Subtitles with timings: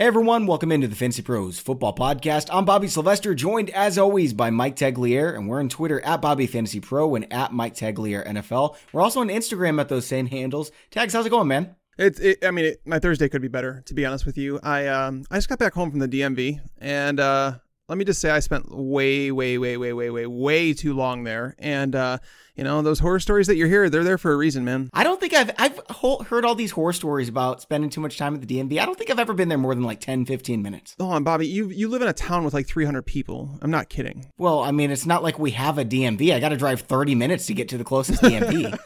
[0.00, 2.46] Hey everyone, welcome into the Fantasy Pros Football Podcast.
[2.52, 6.46] I'm Bobby Sylvester, joined as always by Mike Tagliere, and we're on Twitter at Bobby
[6.46, 8.76] Fantasy Pro and at Mike Tagliere NFL.
[8.92, 10.70] We're also on Instagram at those same handles.
[10.92, 11.74] Tags, how's it going, man?
[11.98, 14.60] It's, it, I mean, it, my Thursday could be better, to be honest with you.
[14.62, 17.54] I, um, I just got back home from the DMV, and uh,
[17.88, 21.24] let me just say, I spent way, way, way, way, way, way, way too long
[21.24, 22.18] there, and uh,
[22.58, 24.90] you know, those horror stories that you're hearing, they're there for a reason, man.
[24.92, 25.80] I don't think I've I've
[26.26, 28.80] heard all these horror stories about spending too much time at the DMV.
[28.80, 30.96] I don't think I've ever been there more than like 10, 15 minutes.
[30.98, 33.56] Oh, on, Bobby, you you live in a town with like 300 people.
[33.62, 34.26] I'm not kidding.
[34.38, 36.34] Well, I mean, it's not like we have a DMV.
[36.34, 38.76] I got to drive 30 minutes to get to the closest DMV.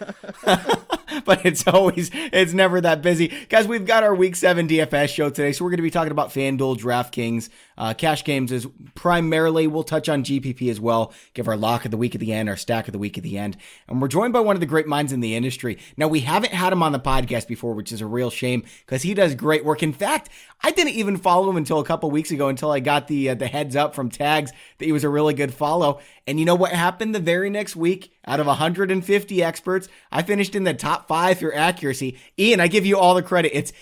[1.25, 5.31] but it's always it's never that busy guys we've got our week 7 dfs show
[5.31, 9.67] today so we're going to be talking about fanduel draftkings uh, cash games is primarily
[9.67, 12.49] we'll touch on gpp as well give our lock of the week at the end
[12.49, 13.57] our stack of the week at the end
[13.89, 15.79] and we're joined by one of the great minds in the industry.
[15.97, 19.03] Now, we haven't had him on the podcast before, which is a real shame because
[19.03, 19.83] he does great work.
[19.83, 20.29] In fact,
[20.63, 23.35] I didn't even follow him until a couple weeks ago until I got the uh,
[23.35, 26.01] the heads up from Tags that he was a really good follow.
[26.27, 28.13] And you know what happened the very next week?
[28.27, 32.19] Out of 150 experts, I finished in the top five for accuracy.
[32.39, 33.53] Ian, I give you all the credit.
[33.57, 33.73] It's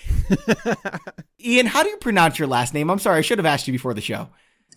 [1.45, 1.67] Ian.
[1.67, 2.91] How do you pronounce your last name?
[2.91, 4.29] I'm sorry, I should have asked you before the show.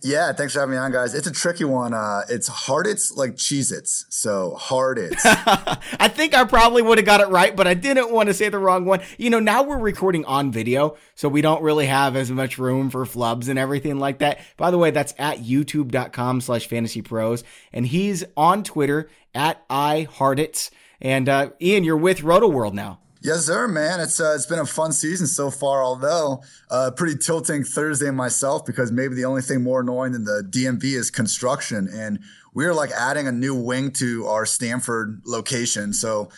[0.04, 1.14] Yeah, thanks for having me on, guys.
[1.14, 1.94] It's a tricky one.
[1.94, 4.04] Uh, it's Hartitz like Cheez Its.
[4.10, 5.18] So Hartitz.
[5.24, 8.50] I think I probably would have got it right, but I didn't want to say
[8.50, 9.00] the wrong one.
[9.16, 12.90] You know, now we're recording on video, so we don't really have as much room
[12.90, 14.40] for flubs and everything like that.
[14.58, 17.42] By the way, that's at youtube.com slash fantasy pros.
[17.72, 20.70] And he's on Twitter at I iHardits.
[21.00, 23.00] And uh, Ian, you're with Rotoworld now.
[23.24, 24.00] Yes, sir, man.
[24.00, 28.66] It's uh, it's been a fun season so far, although uh, pretty tilting Thursday myself
[28.66, 32.18] because maybe the only thing more annoying than the DMV is construction, and
[32.52, 35.94] we are like adding a new wing to our Stamford location.
[35.94, 36.28] So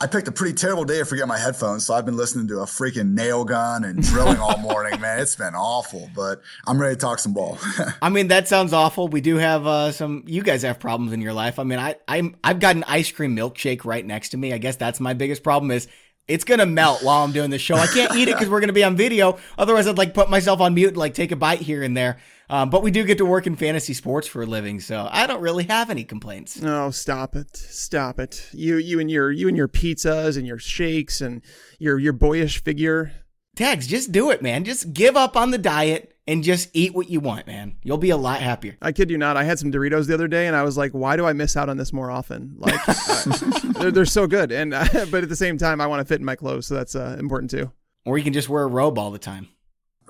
[0.00, 2.60] I picked a pretty terrible day to forget my headphones, so I've been listening to
[2.60, 5.00] a freaking nail gun and drilling all morning.
[5.00, 7.58] Man, it's been awful, but I'm ready to talk some ball.
[8.00, 9.08] I mean, that sounds awful.
[9.08, 10.22] We do have uh, some.
[10.28, 11.58] You guys have problems in your life.
[11.58, 14.52] I mean, I I'm I've got an ice cream milkshake right next to me.
[14.52, 15.88] I guess that's my biggest problem is
[16.28, 17.74] it's gonna melt while I'm doing the show.
[17.74, 19.38] I can't eat it because we're gonna be on video.
[19.56, 22.18] Otherwise, I'd like put myself on mute and like take a bite here and there.
[22.50, 25.26] Um, but we do get to work in fantasy sports for a living, so I
[25.26, 26.60] don't really have any complaints.
[26.60, 28.48] No, stop it, stop it.
[28.52, 31.42] You, you and your, you and your pizzas and your shakes and
[31.78, 33.12] your, your boyish figure.
[33.54, 34.64] Tags, just do it, man.
[34.64, 37.76] Just give up on the diet and just eat what you want, man.
[37.82, 38.76] You'll be a lot happier.
[38.82, 39.38] I kid you not.
[39.38, 41.56] I had some Doritos the other day, and I was like, "Why do I miss
[41.56, 45.30] out on this more often?" Like, uh, they're, they're, so good, and uh, but at
[45.30, 47.72] the same time, I want to fit in my clothes, so that's uh, important too.
[48.04, 49.48] Or you can just wear a robe all the time.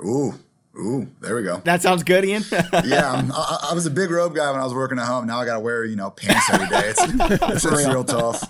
[0.04, 0.34] Ooh,
[0.76, 1.58] ooh, there we go.
[1.64, 2.42] That sounds good, Ian.
[2.52, 5.26] yeah, I, I, was a big robe guy when I was working at home.
[5.26, 6.88] Now I got to wear you know pants every day.
[6.88, 8.42] It's, it's, it's real tough.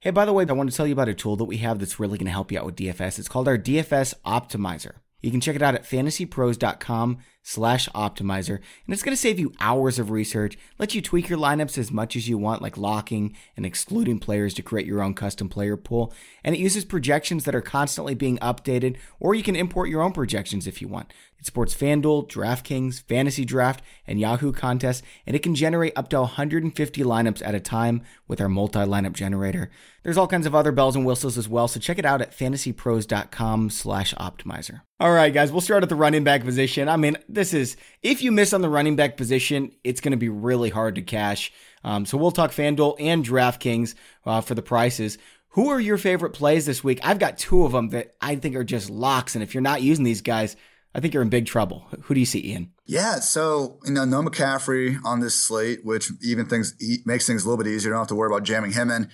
[0.00, 1.78] Hey, by the way, I want to tell you about a tool that we have
[1.78, 3.20] that's really going to help you out with DFS.
[3.20, 4.94] It's called our DFS Optimizer.
[5.20, 9.52] You can check it out at fantasypros.com slash optimizer, and it's going to save you
[9.58, 13.34] hours of research, let you tweak your lineups as much as you want, like locking
[13.56, 16.12] and excluding players to create your own custom player pool.
[16.44, 20.12] And it uses projections that are constantly being updated, or you can import your own
[20.12, 21.12] projections if you want.
[21.38, 26.20] It supports FanDuel, DraftKings, Fantasy Draft, and Yahoo contests, and it can generate up to
[26.20, 29.70] 150 lineups at a time with our multi-lineup generator.
[30.02, 32.36] There's all kinds of other bells and whistles as well, so check it out at
[32.36, 34.80] fantasypros.com slash optimizer.
[34.98, 36.88] All right, guys, we'll start at the running back position.
[36.88, 40.18] I mean, this is, if you miss on the running back position, it's going to
[40.18, 41.52] be really hard to cash.
[41.84, 43.94] Um, so we'll talk FanDuel and DraftKings
[44.26, 45.18] uh, for the prices.
[45.50, 47.00] Who are your favorite plays this week?
[47.02, 49.82] I've got two of them that I think are just locks, and if you're not
[49.82, 50.56] using these guys,
[50.98, 51.86] I think you're in big trouble.
[52.02, 52.72] Who do you see, Ian?
[52.84, 56.74] Yeah, so you know, no McCaffrey on this slate, which even things
[57.06, 57.90] makes things a little bit easier.
[57.90, 59.08] You don't have to worry about jamming him in.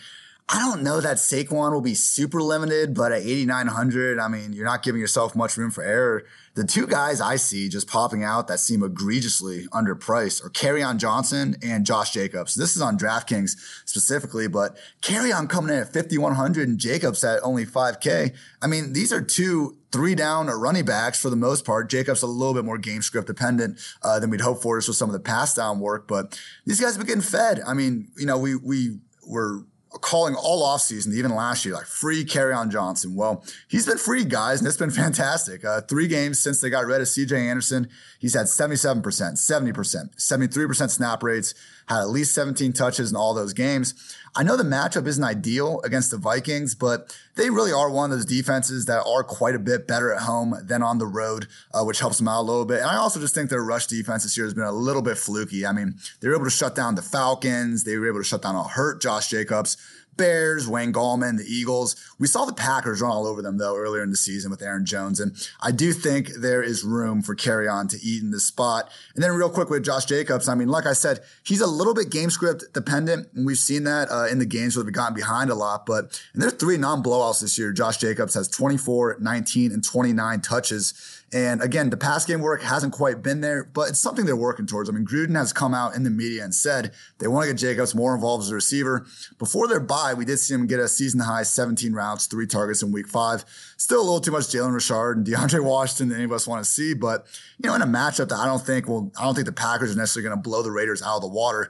[0.48, 4.64] I don't know that Saquon will be super limited, but at 8,900, I mean, you're
[4.64, 6.24] not giving yourself much room for error.
[6.54, 11.56] The two guys I see just popping out that seem egregiously underpriced are Kerryon Johnson
[11.64, 12.54] and Josh Jacobs.
[12.54, 17.66] This is on DraftKings specifically, but Kerryon coming in at 5,100 and Jacobs at only
[17.66, 18.34] 5K.
[18.62, 21.90] I mean, these are two three down running backs for the most part.
[21.90, 24.96] Jacobs a little bit more game script dependent uh, than we'd hope for just with
[24.96, 27.60] some of the pass down work, but these guys have been getting fed.
[27.66, 29.64] I mean, you know, we we were
[30.00, 33.14] calling all offseason, even last year, like free Kerryon Johnson.
[33.14, 35.64] Well, he's been free, guys, and it's been fantastic.
[35.64, 37.88] Uh, three games since they got rid of CJ Anderson,
[38.18, 41.54] he's had 77%, 70%, 73% snap rates,
[41.86, 43.94] had at least 17 touches in all those games.
[44.36, 48.18] I know the matchup isn't ideal against the Vikings, but they really are one of
[48.18, 51.84] those defenses that are quite a bit better at home than on the road, uh,
[51.84, 52.80] which helps them out a little bit.
[52.80, 55.18] And I also just think their rush defense this year has been a little bit
[55.18, 55.64] fluky.
[55.64, 57.84] I mean, they were able to shut down the Falcons.
[57.84, 59.76] They were able to shut down a hurt Josh Jacobs.
[60.16, 61.96] Bears, Wayne Gallman, the Eagles.
[62.18, 64.86] We saw the Packers run all over them though earlier in the season with Aaron
[64.86, 68.90] Jones, and I do think there is room for Kerryon to eat in this spot.
[69.14, 71.94] And then real quick with Josh Jacobs, I mean, like I said, he's a little
[71.94, 75.14] bit game script dependent, and we've seen that uh, in the games where we've gotten
[75.14, 75.86] behind a lot.
[75.86, 77.72] But and there's three non-blowouts this year.
[77.72, 81.13] Josh Jacobs has 24, 19, and 29 touches.
[81.34, 84.66] And again, the pass game work hasn't quite been there, but it's something they're working
[84.66, 84.88] towards.
[84.88, 87.58] I mean, Gruden has come out in the media and said they want to get
[87.58, 89.04] Jacobs more involved as a receiver.
[89.36, 92.84] Before their bye, we did see him get a season high 17 routes, three targets
[92.84, 93.44] in week five.
[93.76, 96.64] Still a little too much Jalen Richard and DeAndre Washington than any of us want
[96.64, 97.26] to see, but
[97.58, 99.92] you know, in a matchup that I don't think well, I don't think the Packers
[99.92, 101.68] are necessarily going to blow the Raiders out of the water.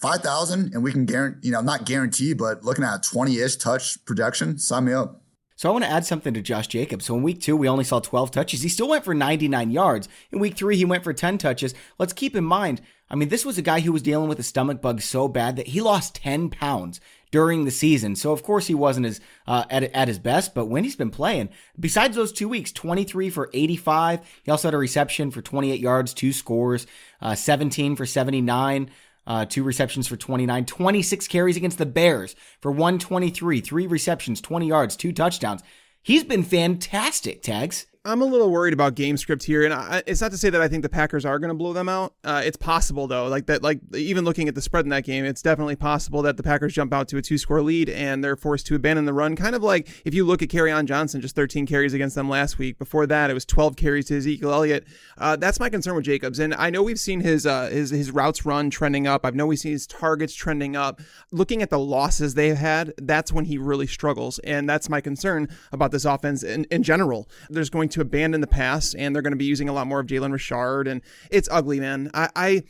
[0.00, 3.56] 5,000 and we can guarantee, you know, not guarantee, but looking at a 20 ish
[3.56, 5.21] touch projection, sign me up.
[5.62, 7.04] So I want to add something to Josh Jacobs.
[7.04, 8.62] So in week two, we only saw 12 touches.
[8.62, 10.08] He still went for 99 yards.
[10.32, 11.72] In week three, he went for 10 touches.
[12.00, 14.42] Let's keep in mind, I mean, this was a guy who was dealing with a
[14.42, 17.00] stomach bug so bad that he lost 10 pounds
[17.30, 18.16] during the season.
[18.16, 21.10] So of course he wasn't as uh, at at his best, but when he's been
[21.10, 24.20] playing, besides those two weeks, 23 for 85.
[24.42, 26.88] He also had a reception for 28 yards, two scores,
[27.20, 28.90] uh, 17 for 79.
[29.26, 34.66] Uh, two receptions for 29, 26 carries against the Bears for 123, three receptions, 20
[34.66, 35.62] yards, two touchdowns.
[36.02, 37.86] He's been fantastic, Tags.
[38.04, 40.60] I'm a little worried about game script here, and I, it's not to say that
[40.60, 42.14] I think the Packers are going to blow them out.
[42.24, 45.24] Uh, it's possible though, like that, like even looking at the spread in that game,
[45.24, 48.34] it's definitely possible that the Packers jump out to a two score lead and they're
[48.34, 49.36] forced to abandon the run.
[49.36, 52.58] Kind of like if you look at Kerryon Johnson, just 13 carries against them last
[52.58, 52.76] week.
[52.76, 54.84] Before that, it was 12 carries to Ezekiel Elliott.
[55.16, 58.10] Uh, that's my concern with Jacobs, and I know we've seen his uh, his his
[58.10, 59.24] routes run trending up.
[59.24, 61.00] I've know we've seen his targets trending up.
[61.30, 65.48] Looking at the losses they've had, that's when he really struggles, and that's my concern
[65.70, 67.28] about this offense in, in general.
[67.48, 70.00] There's going to abandon the pass and they're going to be using a lot more
[70.00, 71.00] of Jalen Richard, and
[71.30, 72.10] it's ugly, man.
[72.14, 72.62] I, I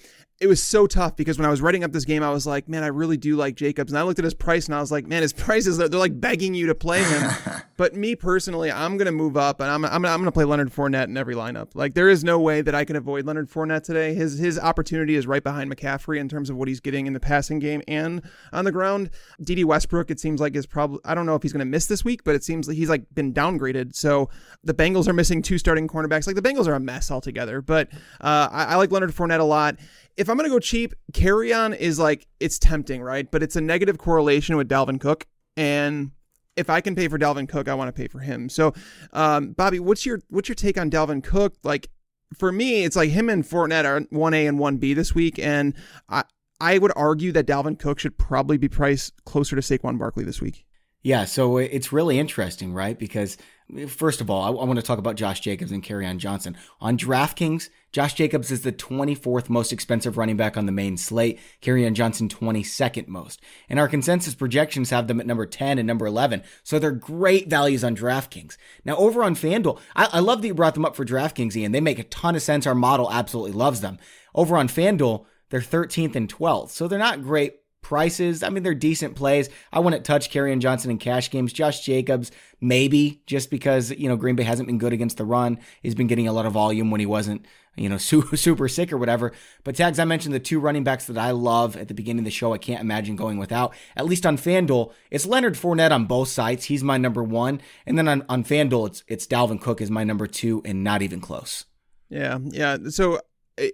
[0.42, 2.68] it was so tough because when I was writing up this game, I was like,
[2.68, 3.92] man, I really do like Jacobs.
[3.92, 5.88] And I looked at his price and I was like, man, his price is, they're
[5.88, 7.30] like begging you to play him.
[7.76, 10.44] but me personally, I'm going to move up and I'm, I'm, I'm going to play
[10.44, 11.68] Leonard Fournette in every lineup.
[11.74, 14.14] Like, there is no way that I can avoid Leonard Fournette today.
[14.14, 17.20] His, his opportunity is right behind McCaffrey in terms of what he's getting in the
[17.20, 18.20] passing game and
[18.52, 19.10] on the ground.
[19.40, 21.86] Dede Westbrook, it seems like is probably, I don't know if he's going to miss
[21.86, 23.94] this week, but it seems like he's like been downgraded.
[23.94, 24.28] So
[24.64, 26.26] the Bengals are missing two starting cornerbacks.
[26.26, 27.62] Like, the Bengals are a mess altogether.
[27.62, 29.76] But uh, I, I like Leonard Fournette a lot
[30.16, 33.30] if I'm going to go cheap, Kerryon is like, it's tempting, right?
[33.30, 35.26] But it's a negative correlation with Dalvin Cook.
[35.56, 36.12] And
[36.56, 38.48] if I can pay for Dalvin Cook, I want to pay for him.
[38.48, 38.74] So,
[39.12, 41.54] um, Bobby, what's your what's your take on Dalvin Cook?
[41.62, 41.88] Like,
[42.36, 45.38] for me, it's like him and Fournette are one A and one B this week,
[45.38, 45.74] and
[46.08, 46.24] I
[46.60, 50.40] I would argue that Dalvin Cook should probably be priced closer to Saquon Barkley this
[50.40, 50.64] week.
[51.02, 52.96] Yeah, so it's really interesting, right?
[52.96, 53.36] Because
[53.88, 56.98] first of all, I, I want to talk about Josh Jacobs and Kerryon Johnson on
[56.98, 57.68] DraftKings.
[57.92, 61.38] Josh Jacobs is the 24th most expensive running back on the main slate.
[61.60, 63.40] Kerryon Johnson 22nd most.
[63.68, 66.42] And our consensus projections have them at number 10 and number 11.
[66.62, 68.56] So they're great values on DraftKings.
[68.84, 71.72] Now over on FanDuel, I, I love that you brought them up for DraftKings, Ian.
[71.72, 72.66] They make a ton of sense.
[72.66, 73.98] Our model absolutely loves them.
[74.34, 76.70] Over on FanDuel, they're 13th and 12th.
[76.70, 78.42] So they're not great prices.
[78.42, 79.50] I mean, they're decent plays.
[79.72, 81.52] I wouldn't touch Kerryon Johnson in cash games.
[81.52, 82.30] Josh Jacobs,
[82.60, 85.58] maybe just because, you know, Green Bay hasn't been good against the run.
[85.82, 87.44] He's been getting a lot of volume when he wasn't,
[87.76, 89.32] you know, super sick or whatever.
[89.64, 92.24] But tags, I mentioned the two running backs that I love at the beginning of
[92.24, 92.54] the show.
[92.54, 93.74] I can't imagine going without.
[93.96, 96.66] At least on FanDuel, it's Leonard Fournette on both sides.
[96.66, 97.60] He's my number one.
[97.84, 101.02] And then on, on FanDuel, it's, it's Dalvin Cook is my number two and not
[101.02, 101.64] even close.
[102.08, 102.38] Yeah.
[102.42, 102.76] Yeah.
[102.90, 103.20] So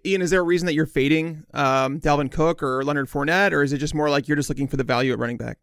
[0.04, 3.62] Ian, is there a reason that you're fading um, Dalvin Cook or Leonard Fournette, or
[3.62, 5.58] is it just more like you're just looking for the value at running back?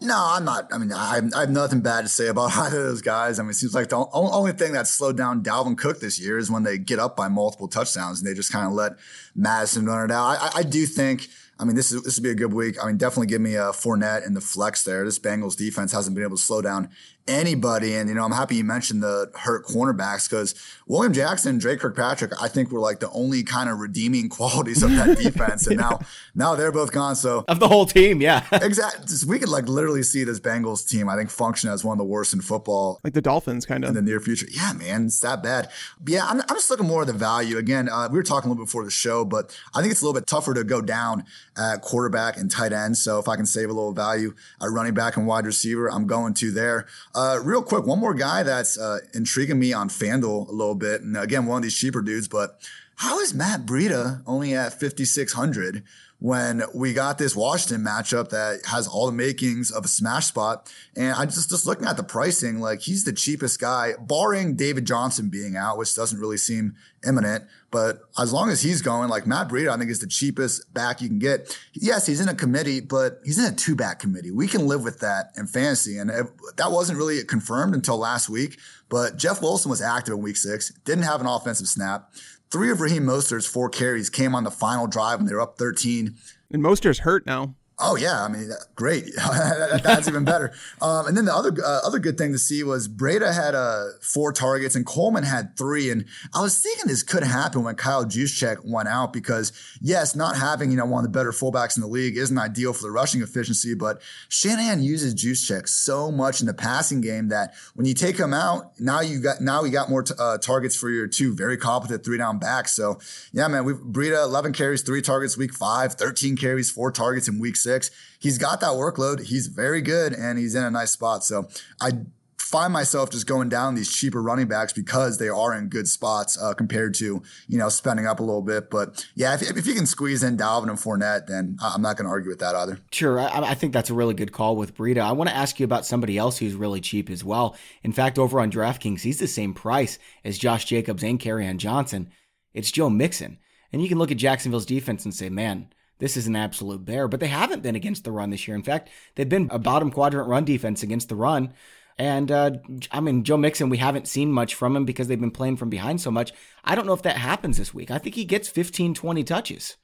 [0.00, 0.68] No, I'm not.
[0.72, 3.38] I mean, I, I have nothing bad to say about either of those guys.
[3.38, 6.38] I mean, it seems like the only thing that slowed down Dalvin Cook this year
[6.38, 8.92] is when they get up by multiple touchdowns and they just kind of let
[9.36, 10.38] Mattison run it out.
[10.40, 11.28] I, I do think–
[11.62, 12.76] I mean, this is this would be a good week.
[12.82, 15.04] I mean, definitely give me a Fournette and the flex there.
[15.04, 16.88] This Bengals defense hasn't been able to slow down
[17.28, 20.54] anybody, and you know, I'm happy you mentioned the hurt cornerbacks because
[20.86, 24.90] William Jackson, Dre Kirkpatrick, I think were like the only kind of redeeming qualities of
[24.92, 25.88] that defense, and yeah.
[25.88, 26.00] now
[26.34, 27.16] now they're both gone.
[27.16, 29.06] So of the whole team, yeah, exactly.
[29.28, 31.08] We could like literally see this Bengals team.
[31.08, 33.88] I think function as one of the worst in football, like the Dolphins, kind of
[33.88, 34.46] in the near future.
[34.50, 35.68] Yeah, man, it's that bad.
[36.00, 37.58] But yeah, I'm, I'm just looking more at the value.
[37.58, 40.02] Again, uh, we were talking a little bit before the show, but I think it's
[40.02, 41.24] a little bit tougher to go down
[41.56, 42.96] at quarterback and tight end.
[42.96, 46.06] So if I can save a little value at running back and wide receiver, I'm
[46.06, 46.86] going to there.
[47.14, 51.02] Uh, real quick, one more guy that's uh, intriguing me on FanDuel a little bit.
[51.02, 52.58] And again, one of these cheaper dudes, but
[52.96, 55.82] how is Matt Breida only at 5,600
[56.20, 60.72] when we got this Washington matchup that has all the makings of a smash spot?
[60.96, 64.86] And I just, just looking at the pricing, like he's the cheapest guy, barring David
[64.86, 66.76] Johnson being out, which doesn't really seem
[67.06, 67.44] imminent.
[67.72, 71.00] But as long as he's going, like Matt Breida, I think is the cheapest back
[71.00, 71.58] you can get.
[71.72, 74.30] Yes, he's in a committee, but he's in a two back committee.
[74.30, 75.96] We can live with that in fantasy.
[75.96, 76.26] And it,
[76.58, 78.58] that wasn't really confirmed until last week.
[78.90, 82.12] But Jeff Wilson was active in week six, didn't have an offensive snap.
[82.50, 85.56] Three of Raheem Mostert's four carries came on the final drive when they were up
[85.56, 86.14] 13.
[86.50, 87.54] And Mostert's hurt now.
[87.84, 89.06] Oh yeah, I mean, great.
[89.16, 90.52] That's even better.
[90.80, 93.86] Um, and then the other uh, other good thing to see was Breida had uh,
[94.00, 95.90] four targets and Coleman had three.
[95.90, 100.36] And I was thinking this could happen when Kyle Juszczyk went out because yes, not
[100.36, 102.90] having you know one of the better fullbacks in the league isn't ideal for the
[102.92, 107.94] rushing efficiency, but Shanahan uses Juszczyk so much in the passing game that when you
[107.94, 111.08] take him out, now you got now you got more t- uh, targets for your
[111.08, 112.76] two very competent three down backs.
[112.76, 113.00] So
[113.32, 117.40] yeah, man, we Breida 11 carries, three targets week five, 13 carries, four targets in
[117.40, 117.90] week six six.
[118.18, 119.24] He's got that workload.
[119.24, 121.24] He's very good and he's in a nice spot.
[121.24, 121.48] So
[121.80, 121.92] I
[122.36, 126.40] find myself just going down these cheaper running backs because they are in good spots
[126.40, 128.68] uh, compared to you know spending up a little bit.
[128.70, 132.04] But yeah, if, if you can squeeze in Dalvin and Fournette, then I'm not going
[132.04, 132.78] to argue with that either.
[132.90, 135.00] Sure, I, I, think that's a really good call with Breida.
[135.00, 137.56] I want to ask you about somebody else who's really cheap as well.
[137.82, 142.10] In fact, over on DraftKings, he's the same price as Josh Jacobs and Kerryon Johnson.
[142.52, 143.38] It's Joe Mixon,
[143.72, 145.68] and you can look at Jacksonville's defense and say, man
[146.02, 147.06] this is an absolute bear.
[147.06, 148.56] But they haven't been against the run this year.
[148.56, 151.54] In fact, they've been a bottom quadrant run defense against the run.
[151.96, 152.50] And uh,
[152.90, 155.70] I mean, Joe Mixon, we haven't seen much from him because they've been playing from
[155.70, 156.32] behind so much.
[156.64, 157.92] I don't know if that happens this week.
[157.92, 159.76] I think he gets 15, 20 touches.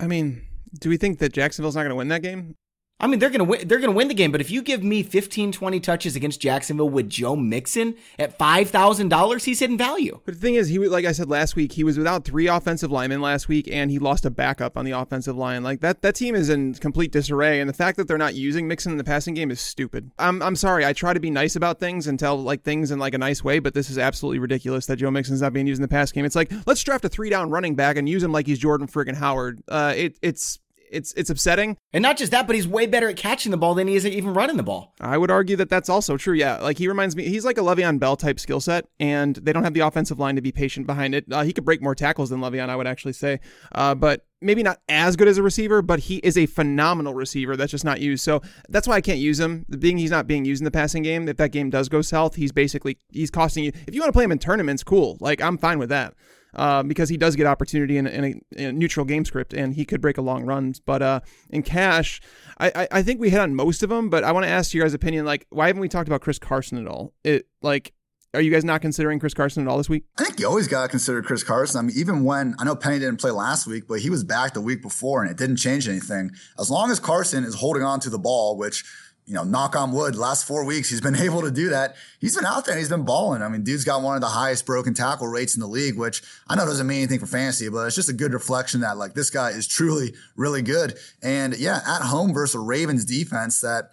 [0.00, 0.42] I mean,
[0.80, 2.56] do we think that Jacksonville's not going to win that game?
[3.00, 5.02] I mean, they're to win, they're to win the game, but if you give me
[5.02, 10.20] 15, 20 touches against Jacksonville with Joe Mixon at $5,000, he's hitting value.
[10.24, 12.90] But the thing is, he like I said last week, he was without three offensive
[12.90, 15.62] linemen last week and he lost a backup on the offensive line.
[15.62, 18.68] Like that that team is in complete disarray and the fact that they're not using
[18.68, 20.10] Mixon in the passing game is stupid.
[20.18, 20.84] I'm I'm sorry.
[20.84, 23.42] I try to be nice about things and tell like things in like a nice
[23.42, 26.12] way, but this is absolutely ridiculous that Joe Mixon's not being used in the pass
[26.12, 26.24] game.
[26.24, 28.86] It's like, let's draft a 3 down running back and use him like he's Jordan
[28.86, 29.62] friggin' Howard.
[29.68, 30.59] Uh it it's
[30.90, 31.76] it's it's upsetting.
[31.92, 34.04] And not just that, but he's way better at catching the ball than he is
[34.04, 34.94] at even running the ball.
[35.00, 36.34] I would argue that that's also true.
[36.34, 39.52] Yeah, like he reminds me, he's like a Le'Veon Bell type skill set, and they
[39.52, 41.24] don't have the offensive line to be patient behind it.
[41.30, 43.40] Uh, he could break more tackles than Le'Veon, I would actually say,
[43.72, 47.56] uh, but maybe not as good as a receiver, but he is a phenomenal receiver
[47.56, 48.24] that's just not used.
[48.24, 49.66] So that's why I can't use him.
[49.78, 52.36] Being he's not being used in the passing game, if that game does go south,
[52.36, 53.72] he's basically he's costing you.
[53.86, 55.18] If you want to play him in tournaments, cool.
[55.20, 56.14] Like I'm fine with that
[56.54, 59.74] uh, because he does get opportunity in, in, a, in, a, neutral game script and
[59.74, 60.74] he could break a long run.
[60.84, 62.20] But uh, in cash,
[62.58, 64.10] I, I, I think we hit on most of them.
[64.10, 65.24] But I want to ask you guys' opinion.
[65.24, 67.12] Like, why haven't we talked about Chris Carson at all?
[67.24, 67.92] It like.
[68.32, 70.04] Are you guys not considering Chris Carson at all this week?
[70.16, 71.80] I think you always got to consider Chris Carson.
[71.80, 74.54] I mean, even when I know Penny didn't play last week, but he was back
[74.54, 76.30] the week before and it didn't change anything.
[76.56, 78.84] As long as Carson is holding on to the ball, which
[79.30, 81.94] you know, knock on wood, last four weeks, he's been able to do that.
[82.18, 83.42] He's been out there and he's been balling.
[83.42, 86.20] I mean, dude's got one of the highest broken tackle rates in the league, which
[86.48, 89.14] I know doesn't mean anything for fantasy, but it's just a good reflection that like
[89.14, 90.98] this guy is truly really good.
[91.22, 93.92] And yeah, at home versus Ravens defense that,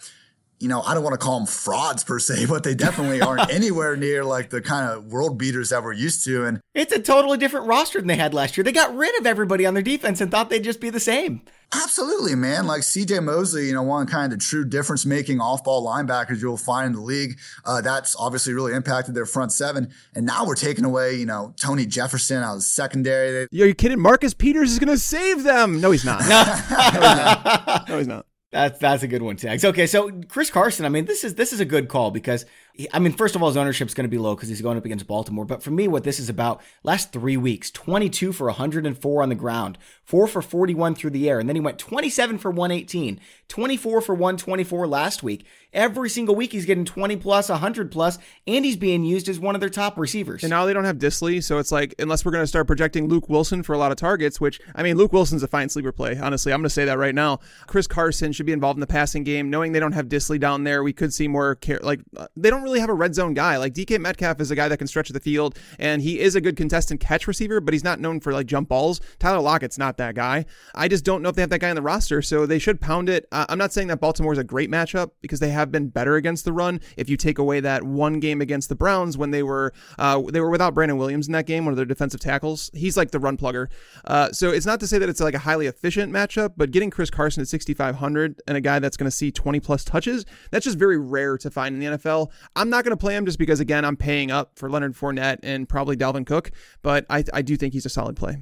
[0.59, 3.47] you know, I don't want to call them frauds per se, but they definitely aren't
[3.53, 6.45] anywhere near like the kind of world beaters that we're used to.
[6.45, 8.63] And it's a totally different roster than they had last year.
[8.63, 11.43] They got rid of everybody on their defense and thought they'd just be the same.
[11.73, 12.65] Absolutely, man.
[12.65, 16.55] Like CJ Mosley, you know, one kind of true difference making off ball linebackers you'll
[16.55, 17.37] find in the league.
[17.65, 19.91] Uh, that's obviously really impacted their front seven.
[20.15, 23.43] And now we're taking away, you know, Tony Jefferson out of the secondary.
[23.43, 23.99] Are you kidding?
[23.99, 25.81] Marcus Peters is going to save them.
[25.87, 26.21] No, he's not.
[26.21, 27.89] no, he's not.
[27.89, 28.25] No, he's not.
[28.51, 29.63] That's that's a good one, Tags.
[29.63, 30.85] Okay, so Chris Carson.
[30.85, 32.45] I mean, this is this is a good call because
[32.93, 34.77] I mean, first of all, his ownership is going to be low because he's going
[34.77, 35.45] up against Baltimore.
[35.45, 39.35] But for me, what this is about, last three weeks, 22 for 104 on the
[39.35, 41.39] ground, 4 for 41 through the air.
[41.39, 45.45] And then he went 27 for 118, 24 for 124 last week.
[45.73, 48.17] Every single week, he's getting 20 plus, 100 plus,
[48.47, 50.43] and he's being used as one of their top receivers.
[50.43, 51.43] And now they don't have Dissly.
[51.43, 53.97] So it's like, unless we're going to start projecting Luke Wilson for a lot of
[53.97, 56.17] targets, which, I mean, Luke Wilson's a fine sleeper play.
[56.17, 57.39] Honestly, I'm going to say that right now.
[57.67, 59.49] Chris Carson should be involved in the passing game.
[59.49, 61.79] Knowing they don't have Dissly down there, we could see more care.
[61.83, 63.57] Like, uh, they don't really have a red zone guy.
[63.57, 66.41] Like DK Metcalf is a guy that can stretch the field, and he is a
[66.41, 68.99] good contestant catch receiver, but he's not known for like jump balls.
[69.19, 70.45] Tyler Lockett's not that guy.
[70.75, 72.81] I just don't know if they have that guy on the roster, so they should
[72.81, 73.25] pound it.
[73.31, 76.17] Uh, I'm not saying that Baltimore is a great matchup because they have been better
[76.17, 76.81] against the run.
[76.97, 80.41] If you take away that one game against the Browns when they were uh, they
[80.41, 83.19] were without Brandon Williams in that game, one of their defensive tackles, he's like the
[83.19, 83.67] run plugger.
[84.03, 86.89] Uh, so it's not to say that it's like a highly efficient matchup, but getting
[86.89, 90.65] Chris Carson at 6,500 and a guy that's going to see 20 plus touches, that's
[90.65, 92.29] just very rare to find in the NFL.
[92.57, 95.39] I'm not going to play him just because again I'm paying up for Leonard Fournette
[95.43, 98.37] and probably Dalvin Cook, but I I do think he's a solid play.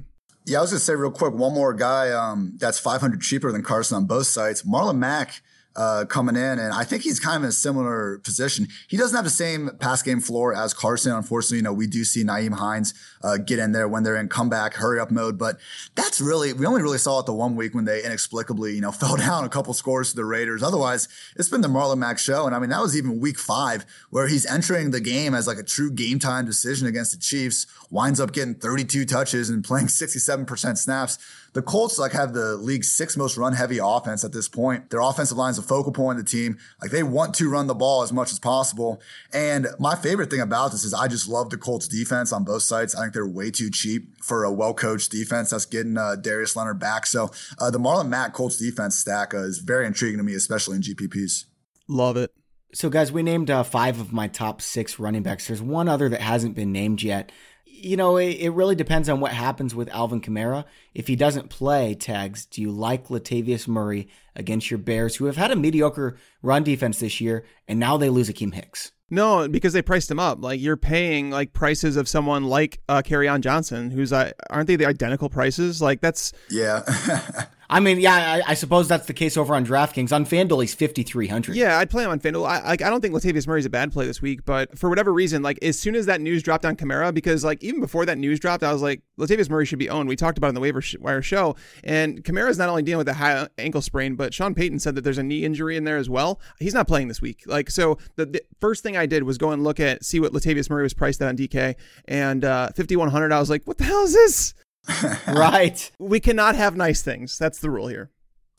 [0.46, 3.62] Yeah, I was gonna say real quick, one more guy um, that's 500 cheaper than
[3.62, 4.62] Carson on both sites.
[4.62, 5.42] Marlon Mack
[5.76, 8.68] uh, coming in, and I think he's kind of in a similar position.
[8.88, 11.12] He doesn't have the same pass game floor as Carson.
[11.12, 14.28] Unfortunately, you know we do see Nyheim Hines uh, get in there when they're in
[14.28, 15.58] comeback hurry up mode, but
[15.94, 18.92] that's really we only really saw it the one week when they inexplicably you know
[19.06, 20.62] fell down a couple scores to the Raiders.
[20.62, 23.84] Otherwise, it's been the Marlon Mack show, and I mean that was even week five
[24.10, 27.66] where he's entering the game as like a true game time decision against the Chiefs.
[27.90, 31.18] Winds up getting 32 touches and playing 67% snaps
[31.56, 34.90] the Colts like have the league's sixth most run heavy offense at this point.
[34.90, 36.58] Their offensive line is a focal point of the team.
[36.82, 39.00] Like they want to run the ball as much as possible.
[39.32, 42.62] And my favorite thing about this is I just love the Colts defense on both
[42.62, 42.94] sides.
[42.94, 46.56] I think they're way too cheap for a well coached defense that's getting uh, Darius
[46.56, 47.06] Leonard back.
[47.06, 50.76] So uh, the Marlon Mack Colts defense stack uh, is very intriguing to me, especially
[50.76, 51.46] in GPPs.
[51.88, 52.34] Love it.
[52.74, 55.46] So, guys, we named uh, five of my top six running backs.
[55.46, 57.32] There's one other that hasn't been named yet
[57.76, 60.64] you know, it, it, really depends on what happens with Alvin Kamara.
[60.94, 65.36] If he doesn't play, tags, do you like Latavius Murray against your Bears, who have
[65.36, 68.92] had a mediocre run defense this year, and now they lose Akiem Hicks?
[69.08, 70.42] No, because they priced him up.
[70.42, 74.76] Like you're paying like prices of someone like uh, on Johnson, who's uh, aren't they
[74.76, 75.80] the identical prices?
[75.80, 76.82] Like that's yeah.
[77.68, 78.14] I mean, yeah,
[78.46, 80.12] I, I, suppose that's the case over on DraftKings.
[80.12, 81.56] On FanDuel, he's fifty three hundred.
[81.56, 82.48] Yeah, I'd play him on FanDuel.
[82.48, 85.12] I, like, I don't think Latavius Murray's a bad play this week, but for whatever
[85.12, 88.18] reason, like as soon as that news dropped on Kamara, because like even before that
[88.18, 90.08] news dropped, I was like, Latavius Murray should be owned.
[90.08, 92.98] We talked about it in the waiver sh- wire show, and Kamara's not only dealing
[92.98, 95.84] with a high ankle sprain, but Sean Payton said that there's a knee injury in
[95.84, 96.40] there as well.
[96.58, 97.42] He's not playing this week.
[97.46, 100.32] Like so, the, the first thing I did was go and look at see what
[100.32, 101.74] Latavius Murray was priced at on DK,
[102.06, 103.32] and uh, fifty one hundred.
[103.32, 104.54] I was like, what the hell is this?
[105.26, 105.90] right.
[105.98, 107.38] We cannot have nice things.
[107.38, 108.10] That's the rule here.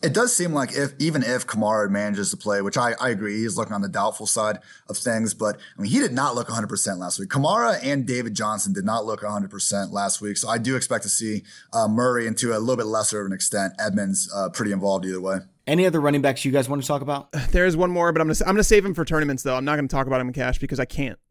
[0.04, 3.38] It does seem like if even if Kamara manages to play, which I, I agree,
[3.42, 6.50] he's looking on the doubtful side of things, but I mean he did not look
[6.50, 7.30] 100% last week.
[7.30, 11.10] Kamara and David Johnson did not look 100% last week, so I do expect to
[11.10, 11.44] see
[11.74, 15.04] uh, Murray and to a little bit lesser of an extent Edmonds uh, pretty involved
[15.04, 15.40] either way.
[15.68, 17.30] Any other running backs you guys want to talk about?
[17.58, 19.56] There is one more, but I'm gonna I'm gonna save him for tournaments though.
[19.56, 21.18] I'm not gonna talk about him in cash because I can't.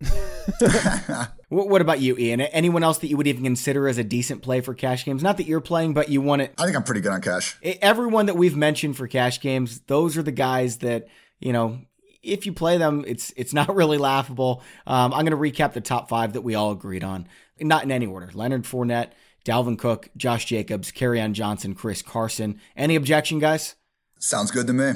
[1.48, 2.40] what about you, Ian?
[2.40, 5.22] Anyone else that you would even consider as a decent play for cash games?
[5.22, 6.54] Not that you're playing, but you want it.
[6.58, 7.56] I think I'm pretty good on cash.
[7.62, 11.08] Everyone that we've mentioned for cash games, those are the guys that
[11.40, 11.80] you know.
[12.22, 14.62] If you play them, it's it's not really laughable.
[14.86, 17.28] Um, I'm going to recap the top five that we all agreed on,
[17.60, 18.30] not in any order.
[18.34, 19.10] Leonard Fournette,
[19.44, 22.60] Dalvin Cook, Josh Jacobs, Kerryon Johnson, Chris Carson.
[22.76, 23.76] Any objection, guys?
[24.18, 24.92] Sounds good to me.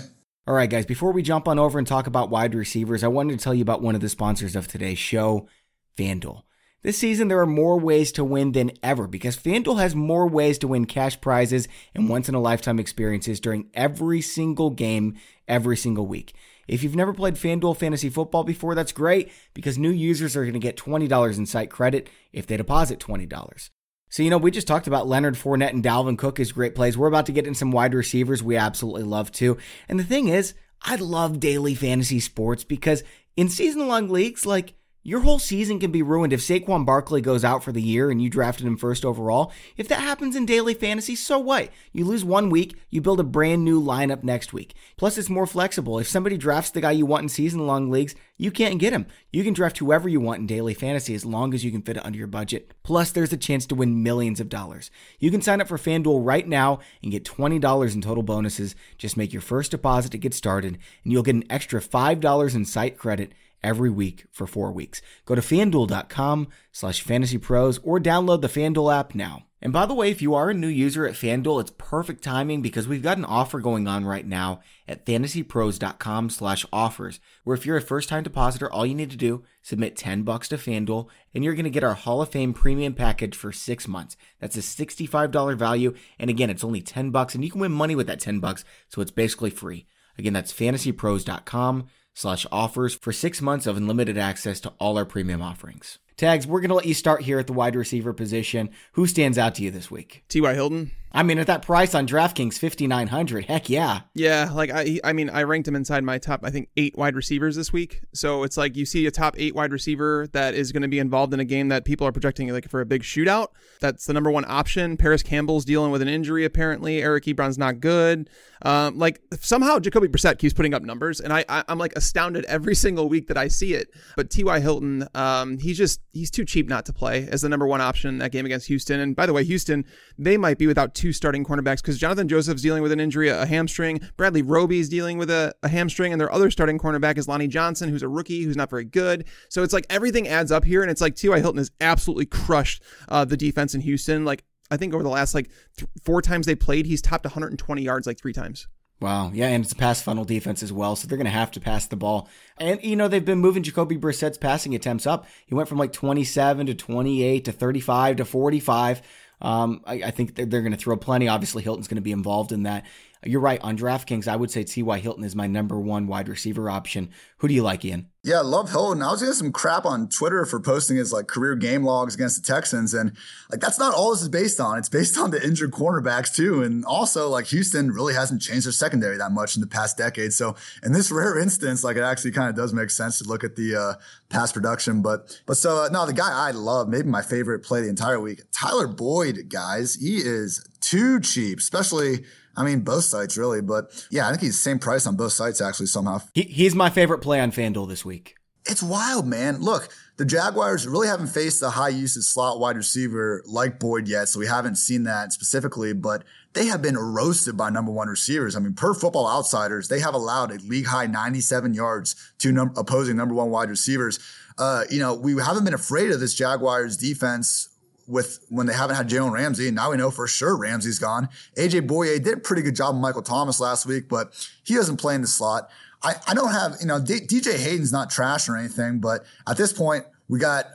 [0.46, 3.38] All right, guys, before we jump on over and talk about wide receivers, I wanted
[3.38, 5.48] to tell you about one of the sponsors of today's show,
[5.96, 6.42] FanDuel.
[6.82, 10.58] This season, there are more ways to win than ever because FanDuel has more ways
[10.58, 15.76] to win cash prizes and once in a lifetime experiences during every single game, every
[15.76, 16.32] single week.
[16.66, 20.54] If you've never played FanDuel Fantasy Football before, that's great because new users are going
[20.54, 23.70] to get $20 in site credit if they deposit $20.
[24.10, 26.98] So, you know, we just talked about Leonard Fournette and Dalvin Cook as great plays.
[26.98, 29.56] We're about to get in some wide receivers we absolutely love too.
[29.88, 33.04] And the thing is, I love daily fantasy sports because
[33.36, 37.42] in season long leagues, like, your whole season can be ruined if Saquon Barkley goes
[37.42, 39.50] out for the year and you drafted him first overall.
[39.78, 41.70] If that happens in daily fantasy, so what?
[41.92, 44.74] You lose one week, you build a brand new lineup next week.
[44.98, 45.98] Plus, it's more flexible.
[45.98, 49.06] If somebody drafts the guy you want in season long leagues, you can't get him.
[49.32, 51.96] You can draft whoever you want in daily fantasy as long as you can fit
[51.96, 52.72] it under your budget.
[52.82, 54.90] Plus, there's a chance to win millions of dollars.
[55.18, 58.74] You can sign up for FanDuel right now and get $20 in total bonuses.
[58.98, 62.64] Just make your first deposit to get started, and you'll get an extra $5 in
[62.66, 63.32] site credit
[63.62, 65.02] every week for four weeks.
[65.24, 69.46] Go to fanduel.com slash fantasypros or download the FanDuel app now.
[69.62, 72.62] And by the way, if you are a new user at FanDuel, it's perfect timing
[72.62, 77.66] because we've got an offer going on right now at fantasypros.com slash offers, where if
[77.66, 81.08] you're a first time depositor, all you need to do, submit 10 bucks to FanDuel,
[81.34, 84.16] and you're going to get our Hall of Fame premium package for six months.
[84.40, 85.94] That's a $65 value.
[86.18, 88.64] And again, it's only 10 bucks and you can win money with that 10 bucks.
[88.88, 89.86] So it's basically free.
[90.16, 91.86] Again, that's fantasypros.com
[92.20, 95.98] slash offers for six months of unlimited access to all our premium offerings.
[96.20, 98.68] Tags, we're going to let you start here at the wide receiver position.
[98.92, 100.22] Who stands out to you this week?
[100.28, 100.52] T.Y.
[100.52, 100.90] Hilton.
[101.12, 103.46] I mean, at that price on DraftKings, fifty nine hundred.
[103.46, 104.02] Heck yeah.
[104.14, 107.16] Yeah, like I, I mean, I ranked him inside my top, I think, eight wide
[107.16, 108.02] receivers this week.
[108.12, 111.00] So it's like you see a top eight wide receiver that is going to be
[111.00, 113.48] involved in a game that people are projecting like for a big shootout.
[113.80, 114.96] That's the number one option.
[114.96, 117.02] Parris Campbell's dealing with an injury apparently.
[117.02, 118.30] Eric Ebron's not good.
[118.62, 122.44] Um, like somehow Jacoby Brissett keeps putting up numbers, and I, I am like astounded
[122.44, 123.88] every single week that I see it.
[124.14, 124.60] But T.Y.
[124.60, 128.08] Hilton, um, he's just he's too cheap not to play as the number one option
[128.08, 129.00] in that game against Houston.
[129.00, 129.84] And by the way, Houston
[130.18, 133.46] they might be without two starting cornerbacks because Johnathan Joseph's dealing with an injury, a
[133.46, 134.00] hamstring.
[134.16, 137.88] Bradley Roby's dealing with a, a hamstring, and their other starting cornerback is Lonnie Johnson,
[137.88, 139.24] who's a rookie who's not very good.
[139.48, 141.38] So it's like everything adds up here, and it's like T.Y.
[141.38, 144.24] Hilton has absolutely crushed uh, the defense in Houston.
[144.24, 147.82] Like I think over the last like th- four times they played, he's topped 120
[147.82, 148.68] yards like three times.
[149.00, 149.30] Wow.
[149.32, 149.48] Yeah.
[149.48, 150.94] And it's a pass funnel defense as well.
[150.94, 152.28] So they're going to have to pass the ball.
[152.58, 155.26] And, you know, they've been moving Jacoby Brissett's passing attempts up.
[155.46, 159.02] He went from like 27 to 28 to 35 to 45.
[159.42, 161.28] Um, I, I think they're, they're going to throw plenty.
[161.28, 162.84] Obviously, Hilton's going to be involved in that.
[163.22, 163.60] You're right.
[163.60, 164.98] On DraftKings, I would say T.Y.
[164.98, 167.10] Hilton is my number one wide receiver option.
[167.38, 168.08] Who do you like, Ian?
[168.22, 169.02] Yeah, love Hilton.
[169.02, 172.36] I was getting some crap on Twitter for posting his like career game logs against
[172.36, 172.94] the Texans.
[172.94, 173.16] And
[173.50, 174.78] like that's not all this is based on.
[174.78, 176.62] It's based on the injured cornerbacks too.
[176.62, 180.34] And also like Houston really hasn't changed their secondary that much in the past decade.
[180.34, 183.42] So in this rare instance, like it actually kind of does make sense to look
[183.42, 183.94] at the uh,
[184.28, 185.00] pass production.
[185.00, 188.20] But but so uh, no, the guy I love, maybe my favorite play the entire
[188.20, 189.94] week, Tyler Boyd, guys.
[189.94, 192.24] He is too cheap, especially
[192.56, 195.32] I mean, both sites really, but yeah, I think he's the same price on both
[195.32, 196.20] sites actually somehow.
[196.34, 198.34] He, he's my favorite play on FanDuel this week.
[198.66, 199.60] It's wild, man.
[199.60, 204.28] Look, the Jaguars really haven't faced a high usage slot wide receiver like Boyd yet,
[204.28, 208.54] so we haven't seen that specifically, but they have been roasted by number one receivers.
[208.54, 212.74] I mean, per football outsiders, they have allowed a league high 97 yards to num-
[212.76, 214.18] opposing number one wide receivers.
[214.58, 217.68] Uh, you know, we haven't been afraid of this Jaguars defense
[218.10, 219.70] with when they haven't had Jalen Ramsey.
[219.70, 221.28] Now we know for sure Ramsey's gone.
[221.56, 224.32] AJ Bouye did a pretty good job with Michael Thomas last week, but
[224.64, 225.70] he doesn't play in the slot.
[226.02, 229.56] I, I don't have, you know, D- DJ Hayden's not trash or anything, but at
[229.56, 230.66] this point, we got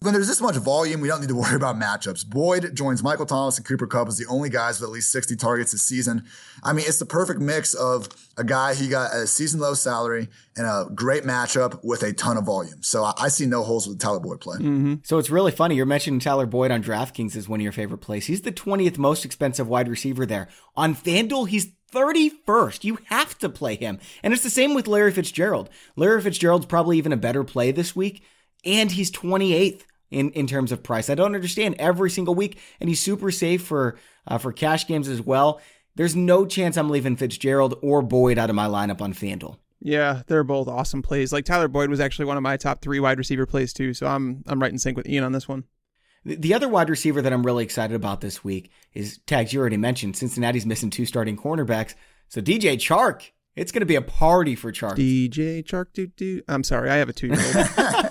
[0.00, 2.26] when there's this much volume, we don't need to worry about matchups.
[2.26, 5.34] Boyd joins Michael Thomas and Cooper Kupp as the only guys with at least 60
[5.36, 6.24] targets this season.
[6.62, 10.28] I mean, it's the perfect mix of a guy he got a season low salary
[10.56, 12.82] and a great matchup with a ton of volume.
[12.82, 14.58] So I, I see no holes with Tyler Boyd play.
[14.58, 14.94] Mm-hmm.
[15.02, 15.74] So it's really funny.
[15.74, 18.26] You're mentioning Tyler Boyd on DraftKings as one of your favorite plays.
[18.26, 20.48] He's the 20th most expensive wide receiver there.
[20.76, 22.84] On FanDuel, he's 31st.
[22.84, 23.98] You have to play him.
[24.22, 25.70] And it's the same with Larry Fitzgerald.
[25.96, 28.22] Larry Fitzgerald's probably even a better play this week,
[28.64, 31.10] and he's 28th in, in terms of price.
[31.10, 35.08] I don't understand every single week, and he's super safe for uh, for cash games
[35.08, 35.60] as well.
[35.96, 39.58] There's no chance I'm leaving Fitzgerald or Boyd out of my lineup on FanDuel.
[39.80, 41.32] Yeah, they're both awesome plays.
[41.32, 43.94] Like Tyler Boyd was actually one of my top three wide receiver plays too.
[43.94, 45.64] So I'm I'm right in sync with Ian on this one.
[46.24, 49.52] The other wide receiver that I'm really excited about this week is Tags.
[49.52, 51.94] You already mentioned Cincinnati's missing two starting cornerbacks.
[52.28, 54.96] So DJ Chark, it's going to be a party for Chark.
[54.96, 56.42] DJ Chark, do do.
[56.48, 57.66] I'm sorry, I have a two year old.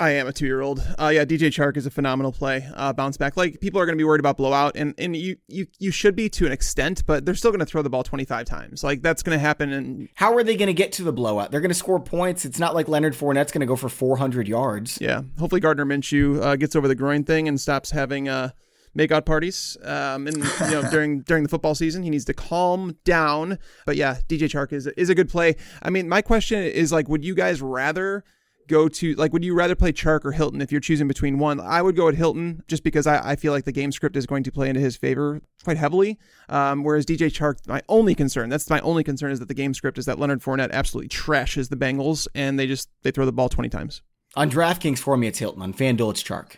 [0.00, 0.80] I am a two year old.
[0.98, 2.68] Uh, yeah, DJ Chark is a phenomenal play.
[2.74, 3.36] Uh, bounce back.
[3.36, 6.16] Like people are going to be worried about blowout, and and you you you should
[6.16, 8.82] be to an extent, but they're still going to throw the ball 25 times.
[8.84, 9.72] Like that's going to happen.
[9.72, 11.50] And how are they going to get to the blowout?
[11.50, 12.44] They're going to score points.
[12.44, 14.98] It's not like Leonard Fournette's going to go for 400 yards.
[15.00, 15.22] Yeah.
[15.38, 18.50] Hopefully Gardner Minshew uh, gets over the groin thing and stops having uh
[18.96, 22.96] makeout parties um and you know during during the football season he needs to calm
[23.04, 26.92] down but yeah dj chark is is a good play i mean my question is
[26.92, 28.24] like would you guys rather
[28.68, 31.60] go to like would you rather play Chark or Hilton if you're choosing between one?
[31.60, 34.26] I would go at Hilton just because I, I feel like the game script is
[34.26, 36.18] going to play into his favor quite heavily.
[36.48, 39.74] Um, whereas DJ Chark, my only concern, that's my only concern is that the game
[39.74, 43.32] script is that Leonard Fournette absolutely trashes the Bengals and they just they throw the
[43.32, 44.02] ball 20 times.
[44.34, 45.62] On DraftKings for me it's Hilton.
[45.62, 46.56] On FanDuel it's Chark.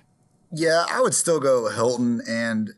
[0.50, 2.72] Yeah, I would still go Hilton and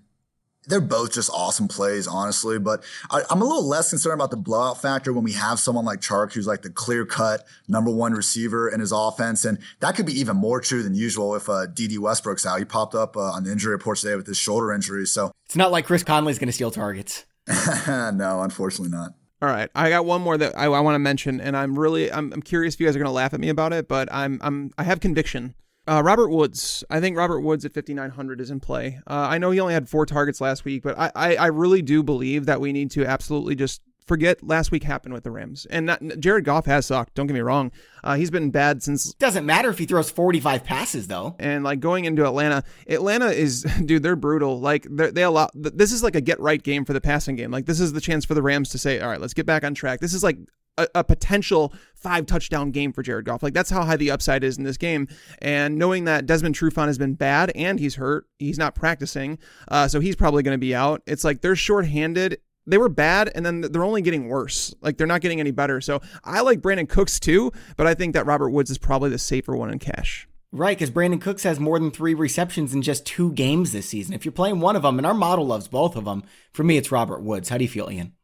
[0.70, 2.58] they're both just awesome plays, honestly.
[2.58, 5.84] But I, am a little less concerned about the blowout factor when we have someone
[5.84, 9.44] like Chark, who's like the clear cut number one receiver in his offense.
[9.44, 12.58] And that could be even more true than usual if uh, Dede Westbrook's out.
[12.58, 15.06] He popped up uh, on the injury report today with his shoulder injury.
[15.06, 17.26] So it's not like Chris Conley's going to steal targets.
[17.88, 19.14] no, unfortunately not.
[19.42, 22.12] All right, I got one more that I, I want to mention, and I'm really
[22.12, 24.12] I'm, I'm curious if you guys are going to laugh at me about it, but
[24.12, 25.54] I'm I'm I have conviction
[25.88, 26.84] uh, Robert Woods.
[26.90, 29.00] I think Robert Woods at 5,900 is in play.
[29.06, 31.82] Uh, I know he only had four targets last week, but I, I, I, really
[31.82, 35.66] do believe that we need to absolutely just forget last week happened with the Rams.
[35.70, 37.14] And not, Jared Goff has sucked.
[37.14, 37.70] Don't get me wrong.
[38.02, 39.14] Uh, he's been bad since.
[39.14, 41.36] Doesn't matter if he throws 45 passes, though.
[41.38, 44.60] And like going into Atlanta, Atlanta is, dude, they're brutal.
[44.60, 47.50] Like they're, they allow, this is like a get right game for the passing game.
[47.50, 49.64] Like this is the chance for the Rams to say, all right, let's get back
[49.64, 50.00] on track.
[50.00, 50.38] This is like
[50.78, 53.42] a, a, potential five touchdown game for Jared Goff.
[53.42, 55.08] Like that's how high the upside is in this game.
[55.40, 59.88] And knowing that Desmond Trufant has been bad and he's hurt, he's not practicing, uh,
[59.88, 61.02] so he's probably going to be out.
[61.06, 62.38] It's like they're shorthanded.
[62.66, 64.74] They were bad, and then they're only getting worse.
[64.80, 65.80] Like they're not getting any better.
[65.80, 69.18] So I like Brandin Cooks too, but I think that Robert Woods is probably the
[69.18, 70.28] safer one in cash.
[70.52, 74.14] Right, because Brandin Cooks has more than three receptions in just two games this season.
[74.14, 76.76] If you're playing one of them, and our model loves both of them, for me,
[76.76, 77.48] it's Robert Woods.
[77.48, 78.14] How do you feel, Ian?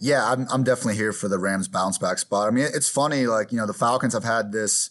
[0.00, 2.46] Yeah, I'm, I'm definitely here for the Rams bounce back spot.
[2.46, 4.90] I mean, it's funny, like, you know, the Falcons have had this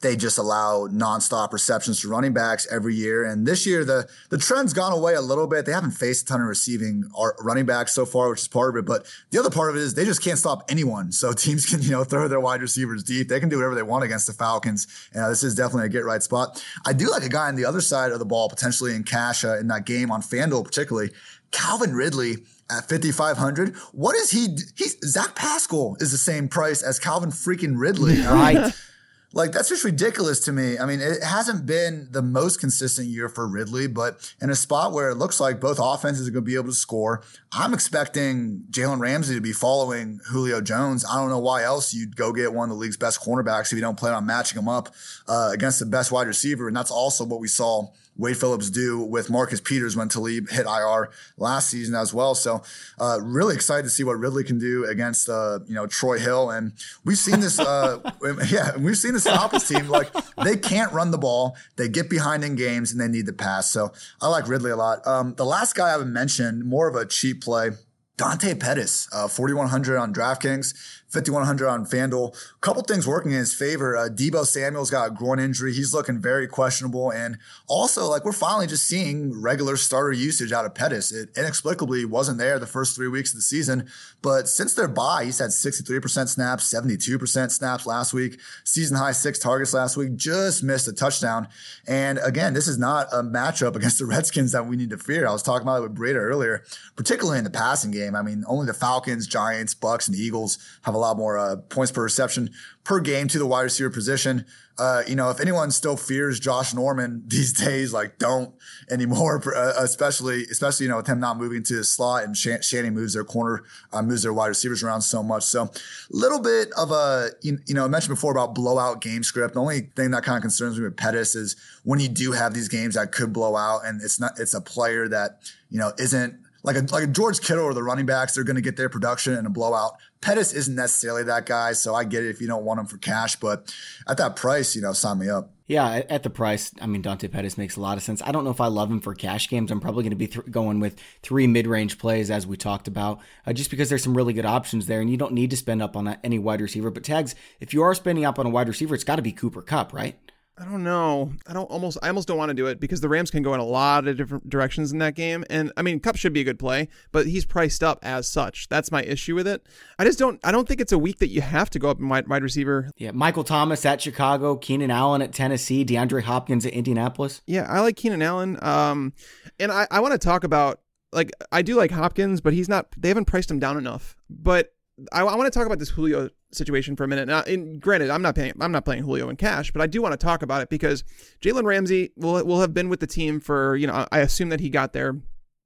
[0.00, 3.24] they just allow nonstop receptions to running backs every year.
[3.24, 5.66] And this year, the the trend's gone away a little bit.
[5.66, 7.04] They haven't faced a ton of receiving
[7.40, 8.86] running backs so far, which is part of it.
[8.86, 11.10] But the other part of it is they just can't stop anyone.
[11.10, 13.28] So teams can you know throw their wide receivers deep.
[13.28, 14.86] They can do whatever they want against the Falcons.
[15.12, 16.64] And uh, this is definitely a get right spot.
[16.86, 19.44] I do like a guy on the other side of the ball potentially in cash
[19.44, 21.10] uh, in that game on FanDuel, particularly
[21.50, 22.38] Calvin Ridley
[22.70, 27.72] at 5500 what is he he's zach pascal is the same price as calvin freaking
[27.78, 28.74] ridley right
[29.32, 30.78] like that's just ridiculous to me.
[30.78, 34.92] I mean, it hasn't been the most consistent year for Ridley, but in a spot
[34.92, 38.64] where it looks like both offenses are going to be able to score, I'm expecting
[38.70, 41.04] Jalen Ramsey to be following Julio Jones.
[41.04, 43.74] I don't know why else you'd go get one of the league's best cornerbacks if
[43.74, 44.94] you don't plan on matching him up
[45.28, 48.98] uh, against the best wide receiver, and that's also what we saw Wade Phillips do
[48.98, 52.34] with Marcus Peters when Talib hit IR last season as well.
[52.34, 52.62] So
[52.98, 56.50] uh, really excited to see what Ridley can do against uh, you know Troy Hill,
[56.50, 56.72] and
[57.04, 57.58] we've seen this.
[57.58, 57.98] Uh,
[58.50, 60.10] yeah, we've seen this Falcons team like
[60.42, 63.70] they can't run the ball, they get behind in games, and they need to pass.
[63.70, 65.06] So I like Ridley a lot.
[65.06, 67.70] Um, the last guy I haven't mentioned, more of a cheap play.
[68.16, 70.74] Dante Pettis, uh, 4,100 on DraftKings.
[71.10, 72.34] 5,100 on FanDuel.
[72.34, 73.96] A couple things working in his favor.
[73.96, 75.72] Uh, Deebo Samuel's got a groin injury.
[75.72, 77.10] He's looking very questionable.
[77.10, 81.10] And also, like, we're finally just seeing regular starter usage out of Pettis.
[81.10, 83.88] It inexplicably wasn't there the first three weeks of the season.
[84.20, 89.38] But since their bye, he's had 63% snaps, 72% snaps last week, season high six
[89.38, 91.46] targets last week, just missed a touchdown.
[91.86, 95.26] And again, this is not a matchup against the Redskins that we need to fear.
[95.26, 96.64] I was talking about it with Breida earlier,
[96.96, 98.16] particularly in the passing game.
[98.16, 101.92] I mean, only the Falcons, Giants, Bucs, and Eagles have a lot more uh, points
[101.92, 102.50] per reception
[102.82, 104.46] per game to the wide receiver position.
[104.78, 108.54] Uh, you know, if anyone still fears Josh Norman these days, like don't
[108.90, 112.62] anymore, uh, especially, especially, you know, with him not moving to the slot and Sh-
[112.62, 115.42] Shanny moves their corner, uh, moves their wide receivers around so much.
[115.44, 115.70] So a
[116.10, 119.54] little bit of a, you, you know, I mentioned before about blowout game script.
[119.54, 122.54] The only thing that kind of concerns me with Pettis is when you do have
[122.54, 125.92] these games that could blow out and it's not, it's a player that, you know,
[125.98, 128.76] isn't, like a, like a George Kittle or the running backs, they're going to get
[128.76, 129.96] their production in a blowout.
[130.20, 132.98] Pettis isn't necessarily that guy, so I get it if you don't want him for
[132.98, 133.72] cash, but
[134.08, 135.52] at that price, you know, sign me up.
[135.68, 138.22] Yeah, at the price, I mean, Dante Pettis makes a lot of sense.
[138.22, 139.70] I don't know if I love him for cash games.
[139.70, 142.88] I'm probably going to be th- going with three mid range plays, as we talked
[142.88, 145.56] about, uh, just because there's some really good options there, and you don't need to
[145.58, 146.90] spend up on any wide receiver.
[146.90, 149.30] But tags, if you are spending up on a wide receiver, it's got to be
[149.30, 150.18] Cooper Kupp, right?
[150.60, 151.32] I don't know.
[151.46, 151.98] I don't almost.
[152.02, 154.08] I almost don't want to do it because the Rams can go in a lot
[154.08, 155.44] of different directions in that game.
[155.48, 158.68] And I mean, Kupp should be a good play, but he's priced up as such.
[158.68, 159.64] That's my issue with it.
[159.98, 160.40] I just don't.
[160.42, 162.42] I don't think it's a week that you have to go up in wide, wide
[162.42, 162.90] receiver.
[162.96, 167.40] Yeah, Michael Thomas at Chicago, Keenan Allen at Tennessee, DeAndre Hopkins at Indianapolis.
[167.46, 168.58] Yeah, I like Keenan Allen.
[168.62, 169.12] Um,
[169.60, 170.80] and I I want to talk about
[171.12, 172.88] like I do like Hopkins, but he's not.
[172.96, 174.16] They haven't priced him down enough.
[174.28, 174.74] But
[175.12, 177.28] I, I want to talk about this Julio situation for a minute.
[177.28, 180.00] Now, in, granted, I'm not paying, I'm not playing Julio in cash, but I do
[180.02, 181.04] want to talk about it because
[181.40, 184.60] Jalen Ramsey will will have been with the team for you know I assume that
[184.60, 185.16] he got there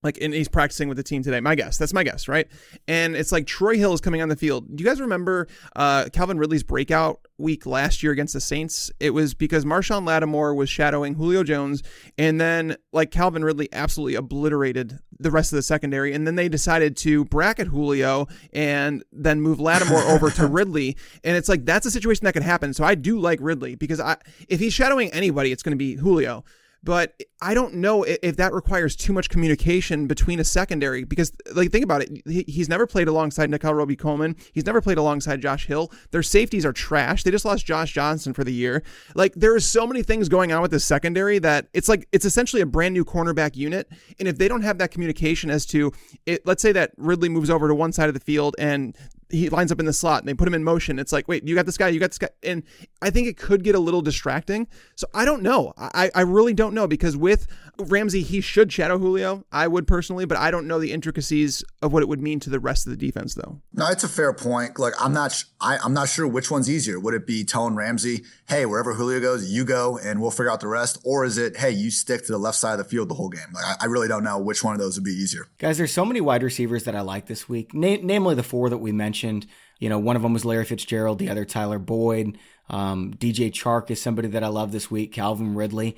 [0.02, 1.40] like, and he's practicing with the team today.
[1.40, 1.78] My guess.
[1.78, 2.48] That's my guess, right?
[2.88, 4.76] And it's like Troy Hill is coming on the field.
[4.76, 8.90] Do you guys remember uh, Calvin Ridley's breakout week last year against the Saints?
[8.98, 11.82] It was because Marshon Lattimore was shadowing Julio Jones,
[12.18, 16.48] and then like Calvin Ridley absolutely obliterated the rest of the secondary, and then they
[16.48, 21.86] decided to bracket Julio and then move Lattimore over to Ridley, and it's like that's
[21.86, 22.74] a situation that could happen.
[22.74, 24.16] So I do like Ridley because I
[24.48, 26.44] if he's shadowing anybody, it's going to be Julio
[26.84, 31.70] but I don't know if that requires too much communication between a secondary because, like,
[31.70, 32.22] think about it.
[32.26, 34.36] He's never played alongside Nickell Robey-Coleman.
[34.52, 35.92] He's never played alongside Josh Hill.
[36.10, 37.22] Their safeties are trash.
[37.22, 38.82] They just lost Josh Johnson for the year.
[39.14, 42.24] Like, there is so many things going on with this secondary that it's like it's
[42.24, 43.88] essentially a brand new cornerback unit.
[44.18, 45.92] And if they don't have that communication as to
[46.26, 48.96] it, let's say that Ridley moves over to one side of the field and
[49.32, 50.98] he lines up in the slot and they put him in motion.
[50.98, 52.28] It's like, wait, you got this guy, you got this guy.
[52.42, 52.62] And
[53.00, 54.68] I think it could get a little distracting.
[54.94, 55.72] So I don't know.
[55.78, 57.46] I, I really don't know because with
[57.78, 59.44] Ramsey, he should shadow Julio.
[59.50, 62.50] I would personally, but I don't know the intricacies of what it would mean to
[62.50, 63.60] the rest of the defense though.
[63.72, 64.78] No, it's a fair point.
[64.78, 67.00] Like I'm not, I, I'm not sure which one's easier.
[67.00, 70.60] Would it be telling Ramsey, hey, wherever Julio goes, you go and we'll figure out
[70.60, 70.98] the rest?
[71.04, 73.30] Or is it, hey, you stick to the left side of the field the whole
[73.30, 73.48] game?
[73.54, 75.48] Like I, I really don't know which one of those would be easier.
[75.58, 78.68] Guys, there's so many wide receivers that I like this week, Na- namely the four
[78.68, 79.46] that we mentioned mentioned.
[79.78, 82.38] You know, one of them was Larry Fitzgerald, the other Tyler Boyd.
[82.68, 85.12] Um, DJ Chark is somebody that I love this week.
[85.12, 85.96] Calvin Ridley.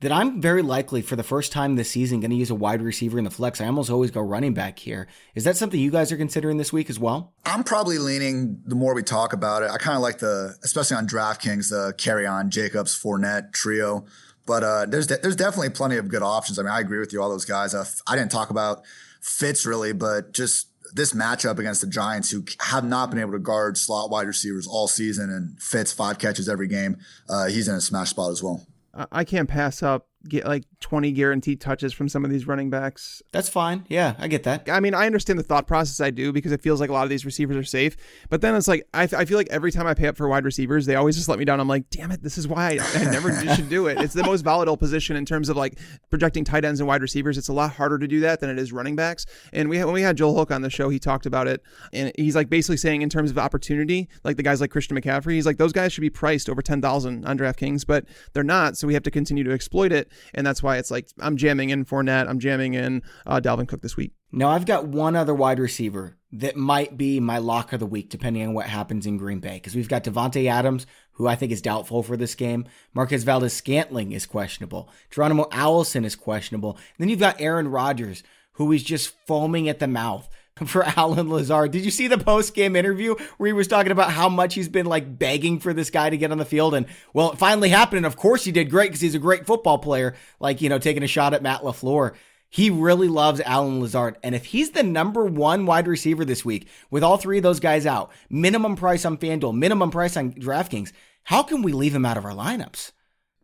[0.00, 2.80] That I'm very likely for the first time this season going to use a wide
[2.80, 3.60] receiver in the flex.
[3.60, 5.08] I almost always go running back here.
[5.34, 7.32] Is that something you guys are considering this week as well?
[7.44, 9.72] I'm probably leaning the more we talk about it.
[9.72, 14.06] I kind of like the, especially on DraftKings, the Kerryon Jacobs Fournette trio.
[14.46, 16.60] But uh, there's de- there's definitely plenty of good options.
[16.60, 17.74] I mean, I agree with you, all those guys.
[17.74, 18.84] Uh, I didn't talk about
[19.20, 23.38] Fitz really, but just this matchup against the Giants, who have not been able to
[23.38, 26.98] guard slot wide receivers all season, and Fitz five catches every game,
[27.28, 28.66] uh, he's in a smash spot as well.
[29.12, 33.22] I can't pass up get like 20 guaranteed touches from some of these running backs.
[33.32, 33.84] That's fine.
[33.88, 34.68] Yeah, I get that.
[34.70, 36.00] I mean, I understand the thought process.
[36.00, 37.96] I do because it feels like a lot of these receivers are safe.
[38.28, 40.44] But then it's like, I, I feel like every time I pay up for wide
[40.44, 41.60] receivers, they always just let me down.
[41.60, 44.00] I'm like, damn it, this is why I, I never should do it.
[44.00, 45.78] It's the most volatile position in terms of like
[46.10, 47.38] projecting tight ends and wide receivers.
[47.38, 49.26] It's a lot harder to do that than it is running backs.
[49.52, 51.62] And we when we had Joel Hook on the show, he talked about it.
[51.92, 55.34] And he's like basically saying, in terms of opportunity, like the guys like Christian McCaffrey,
[55.34, 58.76] he's like, those guys should be priced over 10,000 on DraftKings, but they're not.
[58.76, 60.07] So we have to continue to exploit it.
[60.34, 63.82] And that's why it's like, I'm jamming in Fournette, I'm jamming in uh, Dalvin Cook
[63.82, 64.12] this week.
[64.30, 68.10] Now I've got one other wide receiver that might be my lock of the week,
[68.10, 71.50] depending on what happens in Green Bay, because we've got Davante Adams, who I think
[71.50, 72.66] is doubtful for this game.
[72.92, 74.90] Marquez Valdes-Scantling is questionable.
[75.10, 76.72] Geronimo Allison is questionable.
[76.72, 80.28] And then you've got Aaron Rodgers, who is just foaming at the mouth
[80.66, 81.72] for Allen Lazard.
[81.72, 84.68] Did you see the post game interview where he was talking about how much he's
[84.68, 86.74] been like begging for this guy to get on the field?
[86.74, 87.98] And well, it finally happened.
[87.98, 90.78] And of course he did great because he's a great football player, like, you know,
[90.78, 92.14] taking a shot at Matt LaFleur.
[92.50, 94.16] He really loves Allen Lazard.
[94.22, 97.60] And if he's the number one wide receiver this week with all three of those
[97.60, 100.92] guys out, minimum price on FanDuel, minimum price on DraftKings,
[101.24, 102.92] how can we leave him out of our lineups?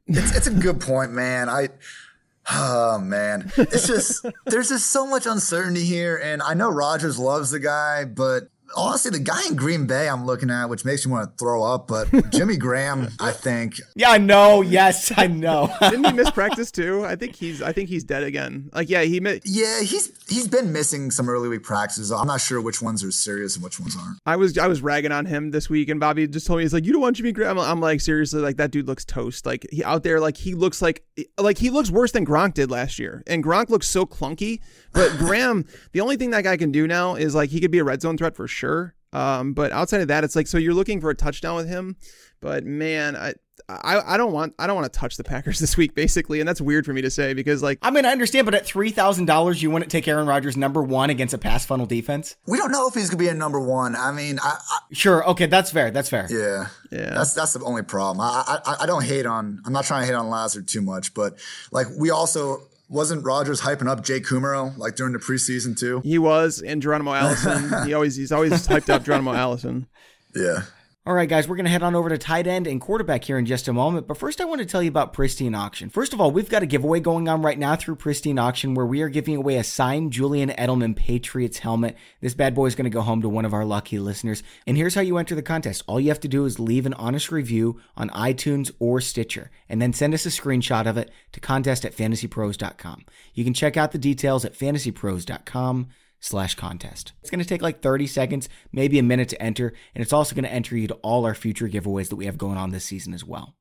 [0.07, 1.50] It's, it's a good point, man.
[1.50, 1.68] I,
[2.50, 7.50] Oh man, it's just there's just so much uncertainty here, and I know Rodgers loves
[7.50, 11.12] the guy, but honestly, the guy in Green Bay I'm looking at, which makes me
[11.12, 13.80] want to throw up, but Jimmy Graham, I think.
[13.94, 14.62] Yeah, I know.
[14.62, 15.74] Yes, I know.
[15.80, 17.04] Didn't he miss practice too?
[17.04, 17.62] I think he's.
[17.62, 18.70] I think he's dead again.
[18.72, 19.20] Like, yeah, he.
[19.20, 22.10] Mi- yeah, he's he's been missing some early week practices.
[22.12, 24.18] I'm not sure which ones are serious and which ones aren't.
[24.26, 26.74] I was I was ragging on him this week, and Bobby just told me he's
[26.74, 27.58] like, you don't want Jimmy Graham.
[27.58, 29.46] I'm like, seriously, like that dude looks toast.
[29.46, 31.04] Like he out there, like he looks like
[31.38, 34.60] like he looks worse than Gronk did last year, and Gronk looks so clunky.
[34.92, 37.78] But Graham, the only thing that guy can do now is like he could be
[37.78, 38.63] a red zone threat for sure.
[39.12, 41.96] Um, but outside of that, it's like so you're looking for a touchdown with him,
[42.40, 43.35] but man, I.
[43.66, 46.46] I, I don't want I don't want to touch the Packers this week basically and
[46.46, 48.90] that's weird for me to say because like I mean I understand but at three
[48.90, 52.37] thousand dollars you wouldn't take Aaron Rodgers number one against a pass funnel defense?
[52.46, 53.96] We don't know if he's gonna be a number one.
[53.96, 56.27] I mean I, I sure okay that's fair that's fair.
[56.29, 56.66] Yeah.
[56.90, 57.14] Yeah.
[57.14, 58.20] That's that's the only problem.
[58.20, 61.14] I, I I don't hate on I'm not trying to hate on Lazard too much
[61.14, 61.38] but
[61.70, 66.01] like we also wasn't Rodgers hyping up Jake Kumerow like during the preseason too?
[66.05, 67.87] He was, and Geronimo Allison.
[67.87, 69.87] he always he's always hyped up Geronimo Allison.
[70.37, 70.62] Yeah.
[71.07, 73.37] All right, guys, we're going to head on over to tight end and quarterback here
[73.37, 74.07] in just a moment.
[74.07, 75.90] But first, I want to tell you about Pristine Auction.
[75.90, 78.87] First of all, we've got a giveaway going on right now through Pristine Auction where
[78.87, 81.95] we are giving away a signed Julian Edelman Patriots helmet.
[82.23, 84.43] This bad boy is going to go home to one of our lucky listeners.
[84.67, 86.95] And here's how you enter the contest all you have to do is leave an
[86.95, 91.40] honest review on iTunes or Stitcher, and then send us a screenshot of it to
[91.40, 93.05] contest at fantasypros.com.
[93.35, 95.88] You can check out the details at fantasypros.com
[96.24, 97.12] slash contest.
[97.20, 100.34] It's going to take like 30 seconds, maybe a minute to enter, and it's also
[100.34, 102.84] going to enter you to all our future giveaways that we have going on this
[102.84, 103.54] season as well.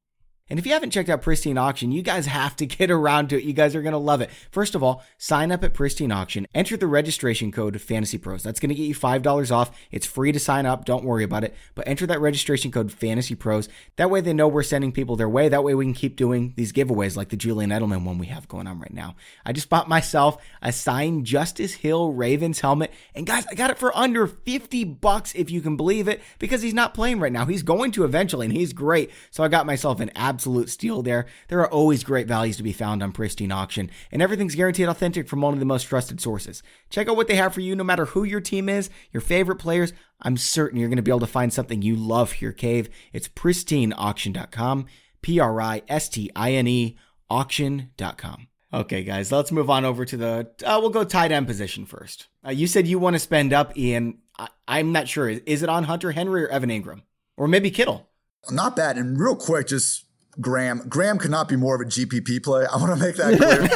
[0.54, 3.38] And if you haven't checked out Pristine Auction, you guys have to get around to
[3.40, 3.44] it.
[3.44, 4.30] You guys are going to love it.
[4.52, 8.44] First of all, sign up at Pristine Auction, enter the registration code Fantasy Pros.
[8.44, 9.76] That's going to get you $5 off.
[9.90, 10.86] It's free to sign up.
[10.86, 11.56] Don't worry about it.
[11.74, 13.68] But enter that registration code Fantasy Pros.
[13.96, 15.50] That way they know we're sending people their way.
[15.50, 18.48] That way we can keep doing these giveaways like the Julian Edelman one we have
[18.48, 19.16] going on right now.
[19.44, 22.94] I just bought myself a signed Justice Hill Ravens helmet.
[23.16, 26.62] And guys, I got it for under 50 bucks if you can believe it because
[26.62, 27.46] he's not playing right now.
[27.46, 29.10] He's going to eventually and he's great.
[29.32, 31.26] So I got myself an absolute steal there.
[31.48, 35.28] There are always great values to be found on Pristine Auction, and everything's guaranteed authentic
[35.28, 36.64] from one of the most trusted sources.
[36.90, 39.58] Check out what they have for you no matter who your team is, your favorite
[39.58, 39.94] players.
[40.22, 42.90] I'm certain you're going to be able to find something you love here, cave.
[43.12, 44.86] It's pristineauction.com,
[45.22, 46.98] P R I S T I N E
[47.30, 48.48] auction.com.
[48.74, 50.52] Okay, guys, let's move on over to the.
[50.66, 52.28] Uh, we'll go tight end position first.
[52.46, 54.20] Uh, you said you want to spend up, Ian.
[54.68, 55.30] I, am not sure.
[55.30, 57.04] Is it on Hunter Henry or Evan Engram?
[57.38, 58.10] Or maybe Kittle?
[58.50, 58.98] Not bad.
[58.98, 60.06] And real quick, just
[60.40, 60.88] Graham.
[60.90, 62.66] Graham could not be more of a GPP play.
[62.66, 63.68] I want to make that clear.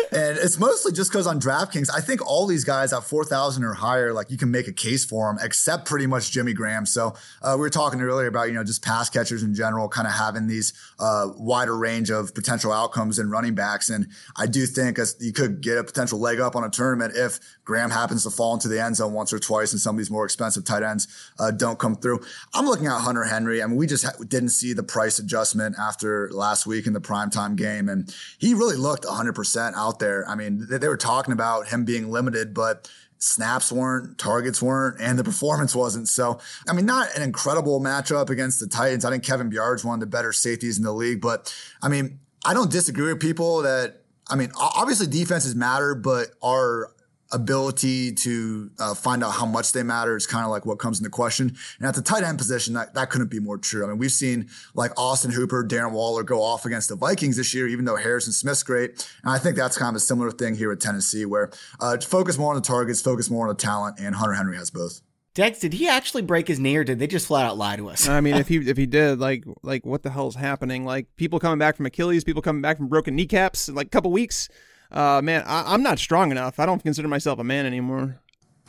[0.16, 3.74] and, it's mostly just because on DraftKings, I think all these guys at 4,000 or
[3.74, 6.86] higher, like you can make a case for them, except pretty much Jimmy Graham.
[6.86, 10.06] So uh, we were talking earlier about, you know, just pass catchers in general, kind
[10.06, 13.90] of having these uh, wider range of potential outcomes and running backs.
[13.90, 17.14] And I do think as you could get a potential leg up on a tournament
[17.16, 19.98] if Graham happens to fall into the end zone once or twice and some of
[19.98, 22.24] these more expensive tight ends uh, don't come through.
[22.54, 23.62] I'm looking at Hunter Henry.
[23.62, 27.00] I mean, we just ha- didn't see the price adjustment after last week in the
[27.00, 27.88] primetime game.
[27.88, 30.05] And he really looked 100% out there.
[30.28, 35.00] I mean, they, they were talking about him being limited, but snaps weren't, targets weren't,
[35.00, 36.08] and the performance wasn't.
[36.08, 36.38] So,
[36.68, 39.04] I mean, not an incredible matchup against the Titans.
[39.04, 42.20] I think Kevin Byard's one of the better safeties in the league, but I mean,
[42.44, 46.92] I don't disagree with people that, I mean, obviously defenses matter, but are
[47.32, 50.98] ability to uh, find out how much they matter is kind of like what comes
[50.98, 51.56] into question.
[51.78, 53.84] And at the tight end position, that, that couldn't be more true.
[53.84, 57.54] I mean, we've seen like Austin Hooper, Darren Waller go off against the Vikings this
[57.54, 58.90] year, even though Harrison Smith's great.
[59.22, 61.50] And I think that's kind of a similar thing here at Tennessee, where
[61.80, 64.70] uh, focus more on the targets, focus more on the talent, and Hunter Henry has
[64.70, 65.00] both.
[65.34, 67.90] Dex, did he actually break his knee, or did they just flat out lie to
[67.90, 68.08] us?
[68.08, 70.86] I mean, if he if he did, like like what the hell's happening?
[70.86, 73.90] Like people coming back from Achilles, people coming back from broken kneecaps, in like a
[73.90, 74.48] couple weeks
[74.90, 76.58] uh, man, I, am not strong enough.
[76.58, 78.20] I don't consider myself a man anymore.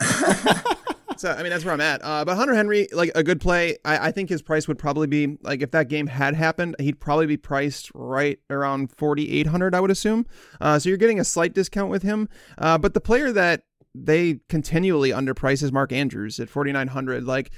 [1.16, 2.00] so I mean, that's where I'm at.
[2.02, 3.76] Uh, but Hunter Henry, like a good play.
[3.84, 7.00] I, I think his price would probably be like if that game had happened, he'd
[7.00, 9.74] probably be priced right around 4,800.
[9.74, 10.26] I would assume.
[10.60, 12.28] Uh, so you're getting a slight discount with him.
[12.56, 13.62] Uh, but the player that
[13.94, 17.24] they continually underprice is Mark Andrews at 4,900.
[17.24, 17.50] Like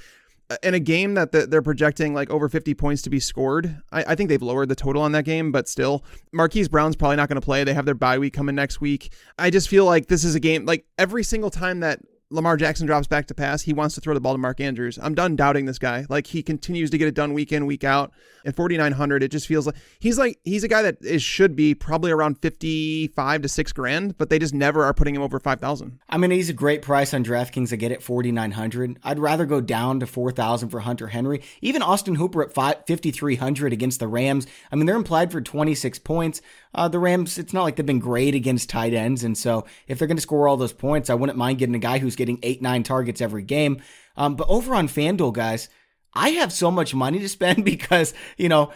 [0.63, 4.29] in a game that they're projecting like over 50 points to be scored, I, think
[4.29, 7.45] they've lowered the total on that game, but still, Marquise Brown's probably not going to
[7.45, 7.63] play.
[7.63, 9.13] They have their bye week coming next week.
[9.37, 11.99] I just feel like this is a game like every single time that
[12.31, 14.97] Lamar Jackson drops back to pass, he wants to throw the ball to Mark Andrews.
[15.01, 16.05] I'm done doubting this guy.
[16.09, 18.11] Like he continues to get it done week in, week out.
[18.43, 21.75] At 4900, it just feels like he's like he's a guy that is should be
[21.75, 25.99] probably around 55 to 6 grand, but they just never are putting him over 5000.
[26.09, 27.71] I mean, he's a great price on DraftKings.
[27.71, 28.97] I get it 4900.
[29.03, 31.43] I'd rather go down to 4000 for Hunter Henry.
[31.61, 34.47] Even Austin Hooper at 5300 against the Rams.
[34.71, 36.41] I mean, they're implied for 26 points.
[36.73, 39.23] Uh, the Rams, it's not like they've been great against tight ends.
[39.23, 41.79] And so if they're going to score all those points, I wouldn't mind getting a
[41.79, 43.81] guy who's getting eight, nine targets every game.
[44.15, 45.69] Um, but over on FanDuel, guys,
[46.13, 48.71] I have so much money to spend because, you know,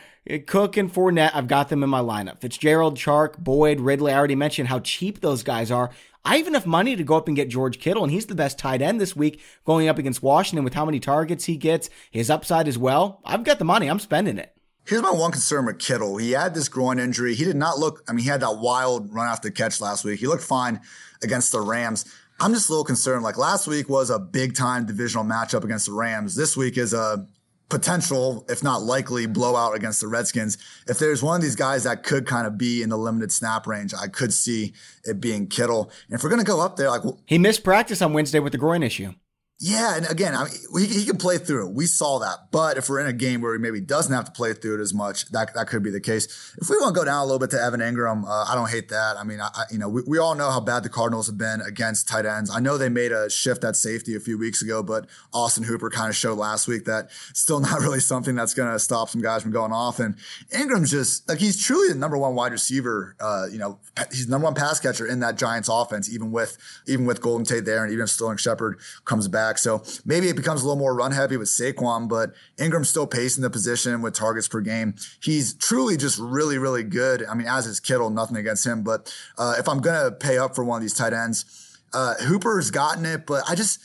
[0.48, 2.42] Cook and Fournette, I've got them in my lineup.
[2.42, 5.92] Fitzgerald, Chark, Boyd, Ridley, I already mentioned how cheap those guys are.
[6.28, 8.58] I have enough money to go up and get George Kittle, and he's the best
[8.58, 12.32] tight end this week going up against Washington with how many targets he gets, his
[12.32, 13.22] upside as well.
[13.24, 14.55] I've got the money, I'm spending it.
[14.88, 16.18] Here's my one concern with Kittle.
[16.18, 17.34] He had this groin injury.
[17.34, 20.20] He did not look, I mean, he had that wild run after catch last week.
[20.20, 20.80] He looked fine
[21.24, 22.06] against the Rams.
[22.40, 23.24] I'm just a little concerned.
[23.24, 26.36] Like last week was a big time divisional matchup against the Rams.
[26.36, 27.28] This week is a
[27.70, 30.60] potential, if not likely, blowout against the Redskins.
[30.88, 33.66] If there's one of these guys that could kind of be in the limited snap
[33.66, 34.74] range, I could see
[35.04, 35.90] it being Kittle.
[36.08, 38.52] And if we're going to go up there, like he missed practice on Wednesday with
[38.52, 39.14] the groin issue.
[39.58, 40.54] Yeah, and again, I mean,
[40.86, 41.74] he, he, can play through it.
[41.74, 42.52] We saw that.
[42.52, 44.82] But if we're in a game where he maybe doesn't have to play through it
[44.82, 46.54] as much, that that could be the case.
[46.62, 48.70] If we want to go down a little bit to Evan Engram, uh, I don't
[48.70, 49.16] hate that.
[49.18, 51.62] I mean, I, you know, we, we all know how bad the Cardinals have been
[51.62, 52.52] against tight ends.
[52.54, 55.90] I know they made a shift at safety a few weeks ago, but Austin Hooper
[55.90, 59.22] kind of showed last week that still not really something that's going to stop some
[59.22, 60.02] guys from going off.
[60.02, 60.18] And
[60.52, 63.16] Engram's just like he's truly the number one wide receiver.
[63.22, 63.80] Uh, you know,
[64.12, 67.46] he's the number one pass catcher in that Giants offense, even with even with Golden
[67.46, 69.45] Tate there, and even if Sterling Shepard comes back.
[69.54, 73.44] So maybe it becomes a little more run heavy with Saquon, but Engram's still pacing
[73.44, 74.96] the position with targets per game.
[75.22, 77.26] He's truly just really, really good.
[77.26, 78.84] I mean, as is Kittle, nothing against him.
[78.84, 81.46] But uh, if I'm going to pay up for one of these tight ends,
[81.94, 83.80] uh, Hooper's gotten it, but I just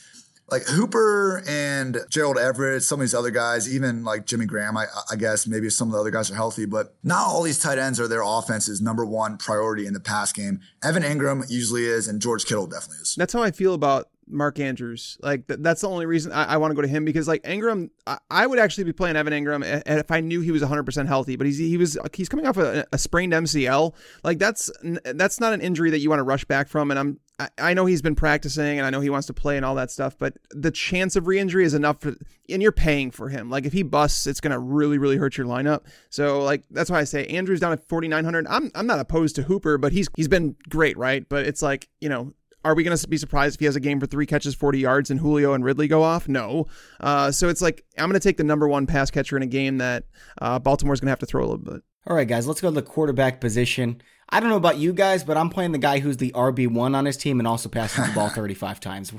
[0.51, 4.85] like Hooper and Gerald Everett, some of these other guys, even like Jimmy Graham, I,
[5.09, 7.77] I, guess maybe some of the other guys are healthy, but not all these tight
[7.77, 10.59] ends are their offense's number one priority in the pass game.
[10.83, 13.15] Evan Engram usually is, and George Kittle definitely is.
[13.15, 15.17] That's how I feel about Mark Andrews.
[15.21, 17.43] Like th- that's the only reason I, I want to go to him because like
[17.43, 21.07] Engram, I, I, would actually be playing Evan Engram if I knew he was 100%
[21.07, 21.35] healthy.
[21.35, 23.93] But he's he was he's coming off a, a sprained MCL.
[24.23, 24.71] Like that's
[25.03, 26.91] that's not an injury that you want to rush back from.
[26.91, 29.57] And I'm I, I know he's been practicing and I know he wants to play
[29.57, 30.17] and all that stuff.
[30.17, 32.13] But the chance of re-injury is enough for,
[32.49, 33.49] and you're paying for him.
[33.49, 35.81] Like if he busts, it's gonna really really hurt your lineup.
[36.09, 38.47] So like that's why I say Andrews down at 4,900.
[38.47, 41.27] I'm I'm not opposed to Hooper, but he's he's been great, right?
[41.27, 42.33] But it's like you know
[42.63, 44.79] are we going to be surprised if he has a game for three catches, 40
[44.79, 46.27] yards, and Julio and Ridley go off?
[46.27, 46.67] No.
[46.99, 49.47] Uh, so it's like, I'm going to take the number one pass catcher in a
[49.47, 50.03] game that
[50.41, 51.81] uh, Baltimore's going to have to throw a little bit.
[52.07, 54.01] All right, guys, let's go to the quarterback position.
[54.29, 57.05] I don't know about you guys, but I'm playing the guy who's the RB1 on
[57.05, 59.13] his team and also passes the ball 35 times.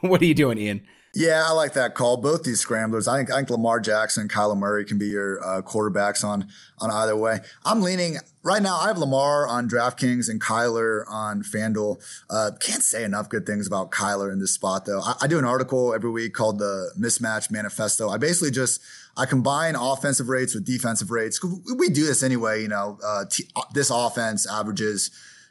[0.00, 0.86] What are you doing, Ian?
[1.14, 2.18] Yeah, I like that call.
[2.18, 5.42] Both these scramblers, I think, I think Lamar Jackson and Kyler Murray can be your
[5.42, 6.48] uh, quarterbacks on
[6.78, 7.40] on either way.
[7.64, 8.78] I'm leaning right now.
[8.78, 12.00] I have Lamar on DraftKings and Kyler on FanDuel.
[12.30, 15.00] Uh, can't say enough good things about Kyler in this spot, though.
[15.00, 18.10] I, I do an article every week called the Mismatch Manifesto.
[18.10, 18.80] I basically just
[19.16, 21.40] I combine offensive rates with defensive rates.
[21.42, 22.62] We do this anyway.
[22.62, 25.10] You know, uh, t- this offense averages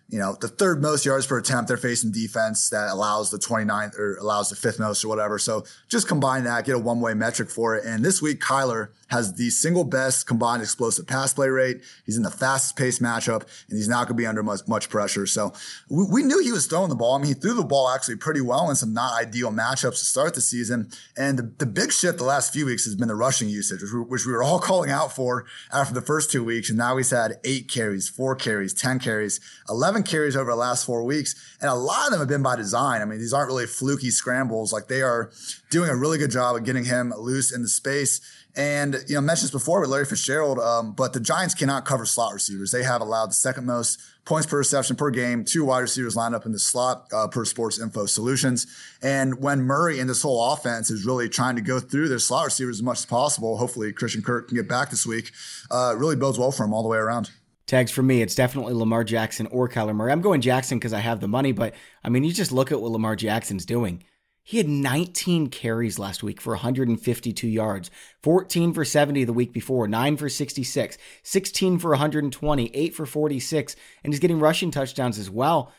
[0.09, 3.97] you know, the third most yards per attempt they're facing defense that allows the 29th
[3.99, 5.37] or allows the fifth most or whatever.
[5.37, 7.83] So just combine that, get a one way metric for it.
[7.85, 11.81] And this week, Kyler has the single best combined explosive pass play rate.
[12.05, 14.89] He's in the fastest paced matchup and he's not going to be under much, much
[14.89, 15.25] pressure.
[15.25, 15.53] So
[15.89, 17.15] we, we, knew he was throwing the ball.
[17.15, 20.05] I mean, he threw the ball actually pretty well in some not ideal matchups to
[20.05, 20.89] start the season.
[21.17, 23.93] And the, the big shift the last few weeks has been the rushing usage, which
[23.93, 26.69] we, which we were all calling out for after the first two weeks.
[26.69, 29.39] And now he's had eight carries, four carries, 10 carries,
[29.69, 31.35] 11 11 carries over the last four weeks.
[31.59, 33.01] And a lot of them have been by design.
[33.01, 34.71] I mean, these aren't really fluky scrambles.
[34.71, 35.31] Like they are
[35.71, 38.21] doing a really good job of getting him loose in the space.
[38.55, 41.85] And, you know, I mentioned this before with Larry Fitzgerald, um, but the Giants cannot
[41.85, 42.71] cover slot receivers.
[42.71, 46.33] They have allowed the second most points per reception per game, two wide receivers lined
[46.33, 48.65] up in the slot uh, per sports info solutions.
[49.01, 52.45] And when Murray and this whole offense is really trying to go through their slot
[52.45, 55.31] receivers as much as possible, hopefully Christian Kirk can get back this week,
[55.69, 57.29] uh, really bodes well for him all the way around.
[57.67, 60.13] Tags for me, it's definitely Lamar Jackson or Kyler Murray.
[60.13, 62.81] I'm going Jackson because I have the money, but I mean, you just look at
[62.81, 64.03] what Lamar Jackson's doing.
[64.41, 67.91] He had 19 carries last week for 152 yards,
[68.23, 73.75] 14 for 70 the week before, 9 for 66, 16 for 120, 8 for 46,
[74.05, 75.73] and he's getting rushing touchdowns as well.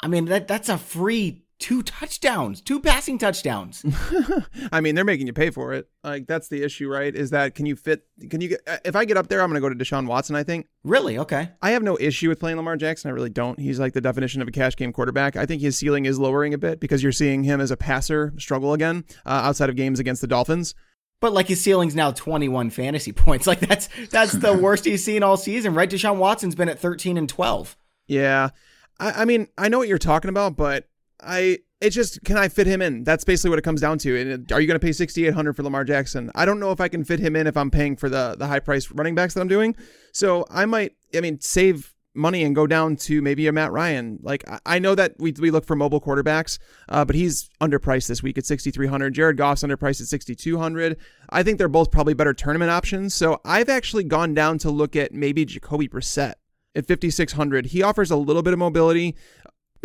[0.00, 3.84] I mean, that that's a free two touchdowns, two passing touchdowns.
[4.72, 5.88] I mean, they're making you pay for it.
[6.04, 7.14] Like that's the issue, right?
[7.14, 8.06] Is that can you fit?
[8.30, 8.60] Can you get?
[8.84, 10.36] If I get up there, I'm going to go to Deshaun Watson.
[10.36, 10.68] I think.
[10.84, 11.18] Really?
[11.18, 11.50] Okay.
[11.62, 13.10] I have no issue with playing Lamar Jackson.
[13.10, 13.58] I really don't.
[13.58, 15.36] He's like the definition of a cash game quarterback.
[15.36, 18.32] I think his ceiling is lowering a bit because you're seeing him as a passer
[18.38, 20.74] struggle again uh, outside of games against the Dolphins.
[21.20, 23.46] But like his ceiling's now 21 fantasy points.
[23.46, 25.90] Like that's that's the worst he's seen all season, right?
[25.90, 27.76] Deshaun Watson's been at 13 and 12.
[28.06, 28.50] Yeah.
[28.98, 30.88] I, I mean, I know what you're talking about, but
[31.20, 33.04] I it's just can I fit him in?
[33.04, 34.18] That's basically what it comes down to.
[34.18, 36.30] And are you going to pay 6800 for Lamar Jackson?
[36.34, 38.46] I don't know if I can fit him in if I'm paying for the the
[38.46, 39.76] high price running backs that I'm doing.
[40.12, 44.18] So I might I mean save money and go down to maybe a Matt Ryan.
[44.22, 46.58] Like I know that we, we look for mobile quarterbacks,
[46.88, 49.12] uh, but he's underpriced this week at 6,300.
[49.12, 50.96] Jared Goff's underpriced at 6,200.
[51.30, 53.14] I think they're both probably better tournament options.
[53.14, 56.34] So I've actually gone down to look at maybe Jacoby Brissett
[56.74, 57.66] at 5,600.
[57.66, 59.16] He offers a little bit of mobility.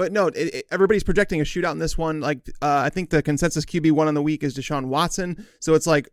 [0.01, 2.21] But no, it, it, everybody's projecting a shootout in this one.
[2.21, 5.45] Like uh, I think the consensus QB one on the week is Deshaun Watson.
[5.59, 6.09] So it's like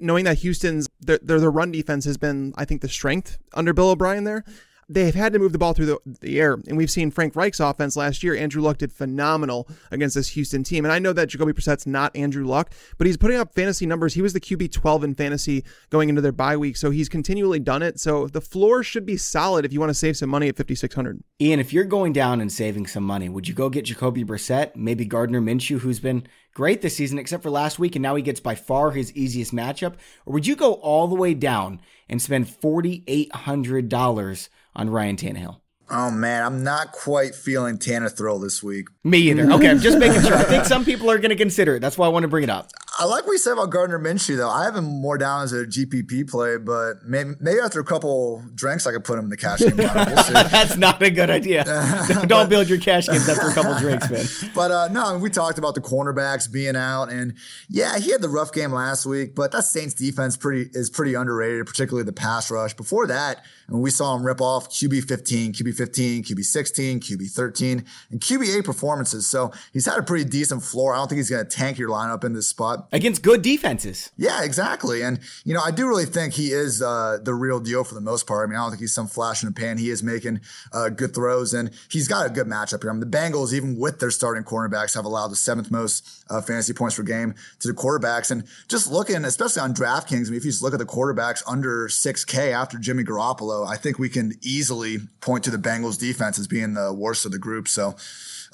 [0.00, 3.74] knowing that Houston's their, their, their run defense has been, I think, the strength under
[3.74, 4.46] Bill O'Brien there
[4.88, 6.54] they've had to move the ball through the, the air.
[6.66, 8.34] And we've seen Frank Reich's offense last year.
[8.34, 10.84] Andrew Luck did phenomenal against this Houston team.
[10.84, 14.14] And I know that Jacoby Brissett's not Andrew Luck, but he's putting up fantasy numbers.
[14.14, 16.76] He was the QB 12 in fantasy going into their bye week.
[16.76, 18.00] So he's continually done it.
[18.00, 21.22] So the floor should be solid if you want to save some money at 5,600.
[21.40, 24.74] Ian, if you're going down and saving some money, would you go get Jacoby Brissett?
[24.74, 28.22] Maybe Gardner Minshew, who's been great this season, except for last week, and now he
[28.22, 29.94] gets by far his easiest matchup?
[30.26, 34.48] Or would you go all the way down and spend $4,800
[34.78, 35.60] on Ryan Tannehill?
[35.90, 38.88] Oh man, I'm not quite feeling Tanner this week.
[39.04, 39.50] Me either.
[39.52, 40.34] Okay, I'm just making sure.
[40.34, 41.80] I think some people are going to consider it.
[41.80, 42.68] That's why I want to bring it up.
[43.00, 44.50] I like what you said about Gardner Minshew, though.
[44.50, 48.42] I have him more down as a GPP play, but maybe, maybe after a couple
[48.56, 49.76] drinks, I could put him in the cash game.
[49.76, 51.62] We'll That's not a good idea.
[52.08, 54.50] Don't but, build your cash games after a couple drinks, man.
[54.54, 57.34] But uh, no, we talked about the cornerbacks being out, and
[57.68, 61.14] yeah, he had the rough game last week, but that Saints defense pretty is pretty
[61.14, 62.74] underrated, particularly the pass rush.
[62.74, 67.30] Before that, and we saw him rip off QB 15, QB 15, QB 16, QB
[67.30, 69.26] 13, and QB 8 performances.
[69.28, 70.94] So he's had a pretty decent floor.
[70.94, 72.87] I don't think he's going to tank your lineup in this spot.
[72.90, 74.10] Against good defenses.
[74.16, 75.02] Yeah, exactly.
[75.02, 78.00] And, you know, I do really think he is uh, the real deal for the
[78.00, 78.48] most part.
[78.48, 79.76] I mean, I don't think he's some flash in the pan.
[79.76, 80.40] He is making
[80.72, 82.90] uh, good throws, and he's got a good matchup here.
[82.90, 86.40] I mean, the Bengals, even with their starting cornerbacks, have allowed the seventh most uh,
[86.40, 88.30] fantasy points per game to the quarterbacks.
[88.30, 91.42] And just looking, especially on DraftKings, I mean, if you just look at the quarterbacks
[91.46, 96.38] under 6K after Jimmy Garoppolo, I think we can easily point to the Bengals defense
[96.38, 97.68] as being the worst of the group.
[97.68, 97.96] So,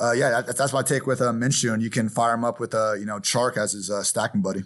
[0.01, 2.61] uh, yeah, that, that's my take with uh, Minshew, and you can fire him up
[2.61, 4.63] with uh, you know Chark as his uh, stacking buddy.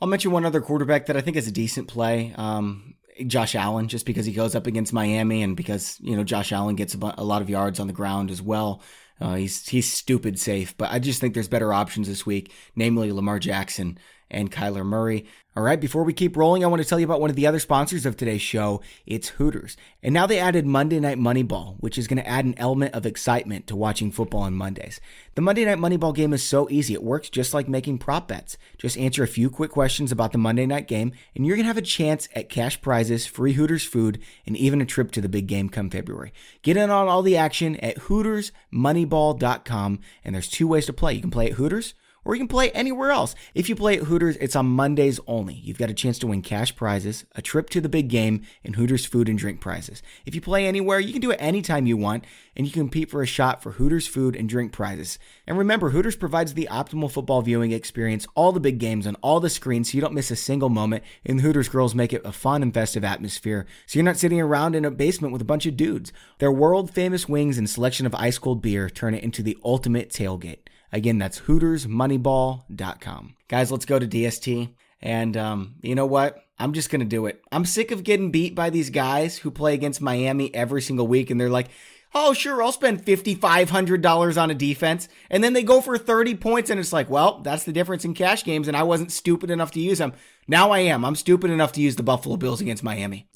[0.00, 2.32] I'll mention one other quarterback that I think is a decent play.
[2.36, 2.94] Um,
[3.26, 6.76] Josh Allen, just because he goes up against Miami, and because you know Josh Allen
[6.76, 8.82] gets a, a lot of yards on the ground as well.
[9.20, 13.10] Uh, he's he's stupid safe, but I just think there's better options this week, namely
[13.10, 13.98] Lamar Jackson
[14.30, 15.26] and Kyler Murray.
[15.58, 17.48] All right, before we keep rolling, I want to tell you about one of the
[17.48, 18.80] other sponsors of today's show.
[19.06, 19.76] It's Hooters.
[20.04, 23.04] And now they added Monday Night Moneyball, which is going to add an element of
[23.04, 25.00] excitement to watching football on Mondays.
[25.34, 26.94] The Monday Night Moneyball game is so easy.
[26.94, 28.56] It works just like making prop bets.
[28.78, 31.68] Just answer a few quick questions about the Monday night game, and you're going to
[31.68, 35.28] have a chance at cash prizes, free Hooters food, and even a trip to the
[35.28, 36.32] big game come February.
[36.62, 41.14] Get in on all the action at HootersMoneyball.com, and there's two ways to play.
[41.14, 41.94] You can play at Hooters
[42.28, 43.34] or you can play anywhere else.
[43.54, 45.54] If you play at Hooters, it's on Mondays only.
[45.54, 48.76] You've got a chance to win cash prizes, a trip to the big game, and
[48.76, 50.02] Hooters food and drink prizes.
[50.26, 53.10] If you play anywhere, you can do it anytime you want, and you can compete
[53.10, 55.18] for a shot for Hooters food and drink prizes.
[55.46, 59.40] And remember, Hooters provides the optimal football viewing experience, all the big games on all
[59.40, 61.04] the screens, so you don't miss a single moment.
[61.24, 64.38] And the Hooters girls make it a fun and festive atmosphere, so you're not sitting
[64.38, 66.12] around in a basement with a bunch of dudes.
[66.40, 70.10] Their world famous wings and selection of ice cold beer turn it into the ultimate
[70.10, 70.58] tailgate.
[70.92, 73.36] Again, that's HootersMoneyball.com.
[73.48, 74.74] Guys, let's go to DST.
[75.00, 76.42] And um, you know what?
[76.58, 77.40] I'm just going to do it.
[77.52, 81.30] I'm sick of getting beat by these guys who play against Miami every single week.
[81.30, 81.68] And they're like,
[82.14, 85.08] oh, sure, I'll spend $5,500 on a defense.
[85.30, 88.14] And then they go for 30 points, and it's like, well, that's the difference in
[88.14, 90.12] cash games, and I wasn't stupid enough to use them.
[90.46, 91.04] Now I am.
[91.04, 93.28] I'm stupid enough to use the Buffalo Bills against Miami.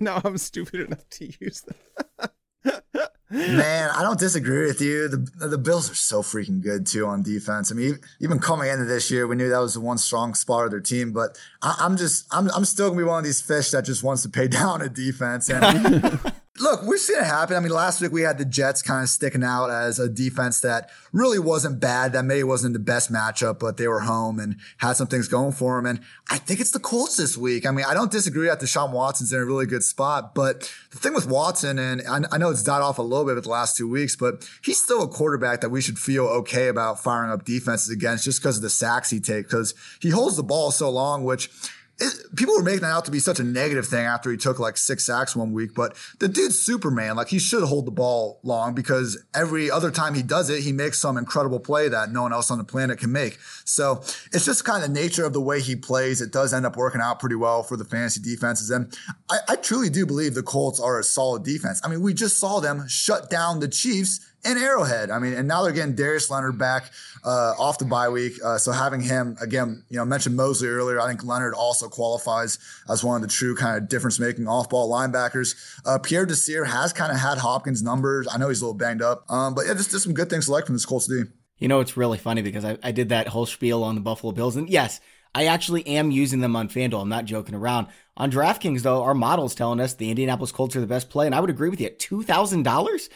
[0.00, 2.70] now I'm stupid enough to use them.
[3.28, 5.08] Man, I don't disagree with you.
[5.08, 7.72] The the Bills are so freaking good too on defense.
[7.72, 10.64] I mean, even coming into this year, we knew that was the one strong spot
[10.64, 11.12] of their team.
[11.12, 14.04] But I, am just, I'm, I'm still gonna be one of these fish that just
[14.04, 15.50] wants to pay down a defense.
[15.50, 16.20] And
[16.60, 17.56] look, we're seeing it happen.
[17.56, 20.60] I mean, last week we had the Jets kind of sticking out as a defense
[20.60, 22.12] that really wasn't bad.
[22.12, 25.52] That maybe wasn't the best matchup, but they were home and had some things going
[25.52, 25.86] for them.
[25.86, 26.00] And
[26.30, 27.66] I think it's the Colts this week.
[27.66, 30.98] I mean, I don't disagree that Deshaun Watson's in a really good spot, but the
[30.98, 33.50] thing with Watson, and I, I know it's died off a little bit with the
[33.50, 37.30] last two weeks, but he's still a quarterback that we should feel okay about firing
[37.30, 40.70] up defenses against just because of the sacks he takes, because he holds the ball
[40.70, 41.50] so long, which
[41.98, 44.58] it, people were making that out to be such a negative thing after he took
[44.58, 47.16] like six sacks one week, but the dude's Superman.
[47.16, 50.72] Like he should hold the ball long because every other time he does it, he
[50.72, 53.38] makes some incredible play that no one else on the planet can make.
[53.64, 56.20] So it's just kind of nature of the way he plays.
[56.20, 58.70] It does end up working out pretty well for the fantasy defenses.
[58.70, 58.94] And
[59.30, 61.80] I, I truly do believe the Colts are a solid defense.
[61.82, 65.10] I mean, we just saw them shut down the Chiefs and Arrowhead.
[65.10, 66.90] I mean, and now they're getting Darius Leonard back
[67.24, 68.34] uh, off the bye week.
[68.42, 71.00] Uh, so having him again, you know, mentioned Mosley earlier.
[71.00, 74.70] I think Leonard also qualifies as one of the true kind of difference making off
[74.70, 75.56] ball linebackers.
[75.84, 78.28] Uh, Pierre Desir has kind of had Hopkins numbers.
[78.32, 80.46] I know he's a little banged up, um, but yeah, just, just some good things
[80.46, 81.32] to like from this Colts team.
[81.58, 84.32] You know, it's really funny because I, I did that whole spiel on the Buffalo
[84.32, 85.00] Bills, and yes.
[85.34, 87.02] I actually am using them on FanDuel.
[87.02, 87.88] I'm not joking around.
[88.16, 91.34] On DraftKings, though, our model's telling us the Indianapolis Colts are the best play, and
[91.34, 91.88] I would agree with you.
[91.88, 93.08] At $2,000?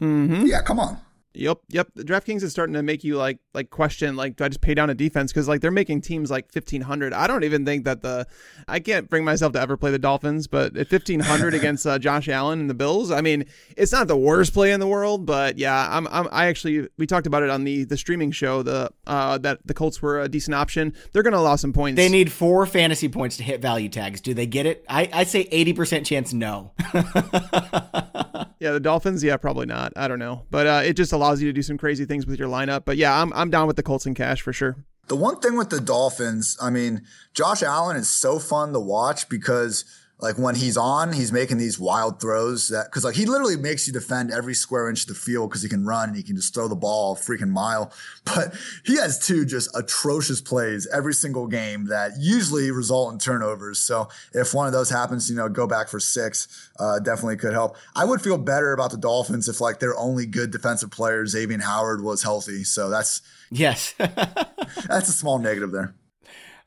[0.00, 0.46] Mm-hmm.
[0.46, 0.98] Yeah, come on.
[1.36, 1.88] Yep, yep.
[1.94, 4.74] The DraftKings is starting to make you like like question like do I just pay
[4.74, 7.12] down a defense because like they're making teams like fifteen hundred.
[7.12, 8.26] I don't even think that the
[8.66, 11.98] I can't bring myself to ever play the Dolphins, but at fifteen hundred against uh,
[11.98, 13.44] Josh Allen and the Bills, I mean
[13.76, 17.06] it's not the worst play in the world, but yeah, I'm, I'm I actually we
[17.06, 20.28] talked about it on the the streaming show the uh that the Colts were a
[20.28, 20.94] decent option.
[21.12, 21.96] They're gonna allow some points.
[21.96, 24.20] They need four fantasy points to hit value tags.
[24.22, 24.84] Do they get it?
[24.88, 26.72] I I say eighty percent chance no.
[28.58, 29.92] Yeah, the Dolphins, yeah, probably not.
[29.96, 32.38] I don't know, but uh, it just allows you to do some crazy things with
[32.38, 32.84] your lineup.
[32.84, 34.76] But yeah, I'm I'm down with the Colts and cash for sure.
[35.08, 37.02] The one thing with the Dolphins, I mean,
[37.32, 39.84] Josh Allen is so fun to watch because
[40.18, 43.86] like when he's on, he's making these wild throws that because like he literally makes
[43.86, 46.36] you defend every square inch of the field because he can run and he can
[46.36, 47.92] just throw the ball a freaking mile.
[48.34, 48.54] But
[48.84, 53.78] he has two just atrocious plays every single game that usually result in turnovers.
[53.78, 57.52] So if one of those happens, you know, go back for six, uh, definitely could
[57.52, 57.76] help.
[57.94, 61.60] I would feel better about the Dolphins if like their only good defensive player, Xavier
[61.60, 62.64] Howard, was healthy.
[62.64, 65.94] So that's yes, that's a small negative there.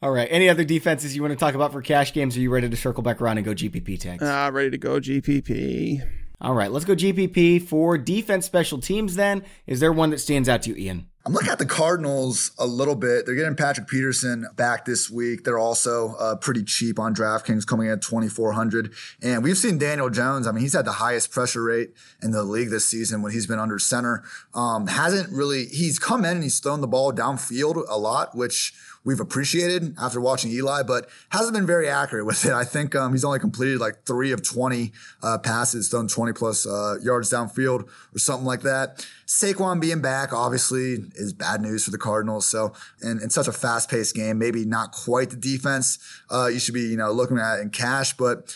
[0.01, 0.27] All right.
[0.31, 2.37] Any other defenses you want to talk about for cash games?
[2.37, 4.23] Are you ready to circle back around and go GPP tags?
[4.23, 6.01] Uh, ready to go GPP.
[6.39, 6.71] All right.
[6.71, 9.43] Let's go GPP for defense special teams then.
[9.67, 11.07] Is there one that stands out to you, Ian?
[11.25, 13.25] I'm looking at the Cardinals a little bit.
[13.25, 15.43] They're getting Patrick Peterson back this week.
[15.43, 18.93] They're also uh, pretty cheap on DraftKings, coming in at 2,400.
[19.21, 20.47] And we've seen Daniel Jones.
[20.47, 21.89] I mean, he's had the highest pressure rate
[22.23, 24.23] in the league this season when he's been under center.
[24.53, 25.65] Um, hasn't really.
[25.65, 28.73] He's come in and he's thrown the ball downfield a lot, which
[29.03, 32.51] we've appreciated after watching Eli, but hasn't been very accurate with it.
[32.51, 34.91] I think um, he's only completed like three of 20
[35.23, 39.07] uh, passes, thrown 20 plus uh, yards downfield or something like that.
[39.25, 42.47] Saquon being back obviously is bad news for the Cardinals.
[42.47, 46.59] So in, in such a fast paced game, maybe not quite the defense uh, you
[46.59, 48.55] should be you know looking at in cash, but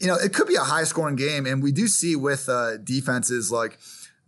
[0.00, 2.76] you know it could be a high scoring game, and we do see with uh,
[2.78, 3.78] defenses like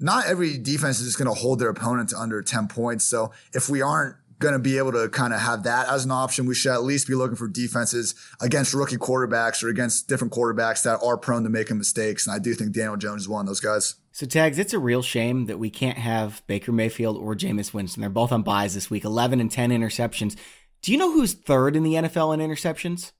[0.00, 3.04] not every defense is just going to hold their opponent to under 10 points.
[3.04, 6.10] So if we aren't going to be able to kind of have that as an
[6.10, 6.46] option.
[6.46, 10.82] We should at least be looking for defenses against rookie quarterbacks or against different quarterbacks
[10.84, 12.26] that are prone to making mistakes.
[12.26, 13.96] And I do think Daniel Jones is one of those guys.
[14.12, 18.00] So, Tags, it's a real shame that we can't have Baker Mayfield or Jameis Winston.
[18.00, 20.36] They're both on buys this week, 11 and 10 interceptions.
[20.82, 23.12] Do you know who's third in the NFL in interceptions?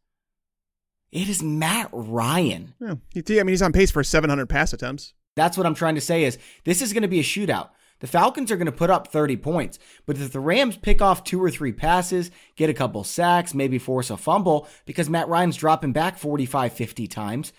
[1.11, 2.75] It is Matt Ryan.
[2.81, 5.15] Yeah, I mean, he's on pace for 700 pass attempts.
[5.37, 7.71] That's what I'm trying to say is this is going to be a shootout.
[8.01, 11.25] The Falcons are going to put up 30 points, but if the Rams pick off
[11.25, 15.57] two or three passes, get a couple sacks, maybe force a fumble because Matt Ryan's
[15.57, 17.53] dropping back 45, 50 times,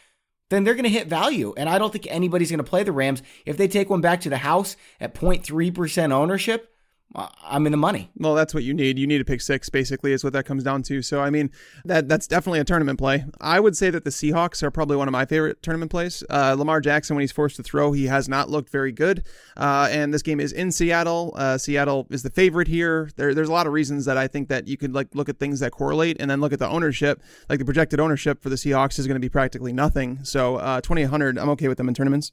[0.49, 1.53] then they're going to hit value.
[1.57, 4.21] And I don't think anybody's going to play the Rams if they take one back
[4.21, 6.68] to the house at 0.3% ownership.
[7.15, 8.11] I'm in the money.
[8.17, 8.99] Well, that's what you need.
[8.99, 11.01] You need to pick six, basically, is what that comes down to.
[11.01, 11.49] So, I mean,
[11.83, 13.25] that that's definitely a tournament play.
[13.41, 16.23] I would say that the Seahawks are probably one of my favorite tournament plays.
[16.29, 19.25] Uh, Lamar Jackson, when he's forced to throw, he has not looked very good.
[19.57, 21.33] Uh, and this game is in Seattle.
[21.35, 23.09] Uh, Seattle is the favorite here.
[23.15, 25.39] There, there's a lot of reasons that I think that you could like look at
[25.39, 27.23] things that correlate, and then look at the ownership.
[27.49, 30.19] Like the projected ownership for the Seahawks is going to be practically nothing.
[30.23, 32.31] So, uh, 2800, I'm okay with them in tournaments.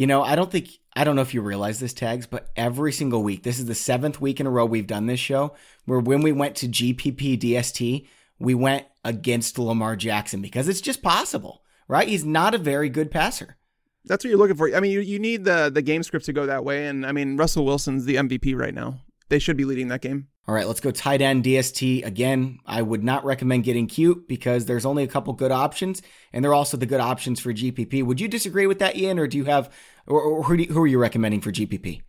[0.00, 2.90] You know, I don't think I don't know if you realize this tags, but every
[2.90, 5.98] single week, this is the seventh week in a row we've done this show where
[6.00, 8.06] when we went to GPP DST,
[8.38, 12.08] we went against Lamar Jackson because it's just possible, right?
[12.08, 13.58] He's not a very good passer.
[14.06, 14.74] That's what you're looking for.
[14.74, 17.12] I mean, you, you need the the game script to go that way, and I
[17.12, 19.02] mean, Russell Wilson's the MVP right now.
[19.28, 20.28] They should be leading that game.
[20.48, 22.04] All right, let's go tight end DST.
[22.04, 26.44] Again, I would not recommend getting cute because there's only a couple good options, and
[26.44, 28.02] they're also the good options for GPP.
[28.02, 29.70] Would you disagree with that, Ian, or do you have,
[30.06, 32.02] or, or who, you, who are you recommending for GPP?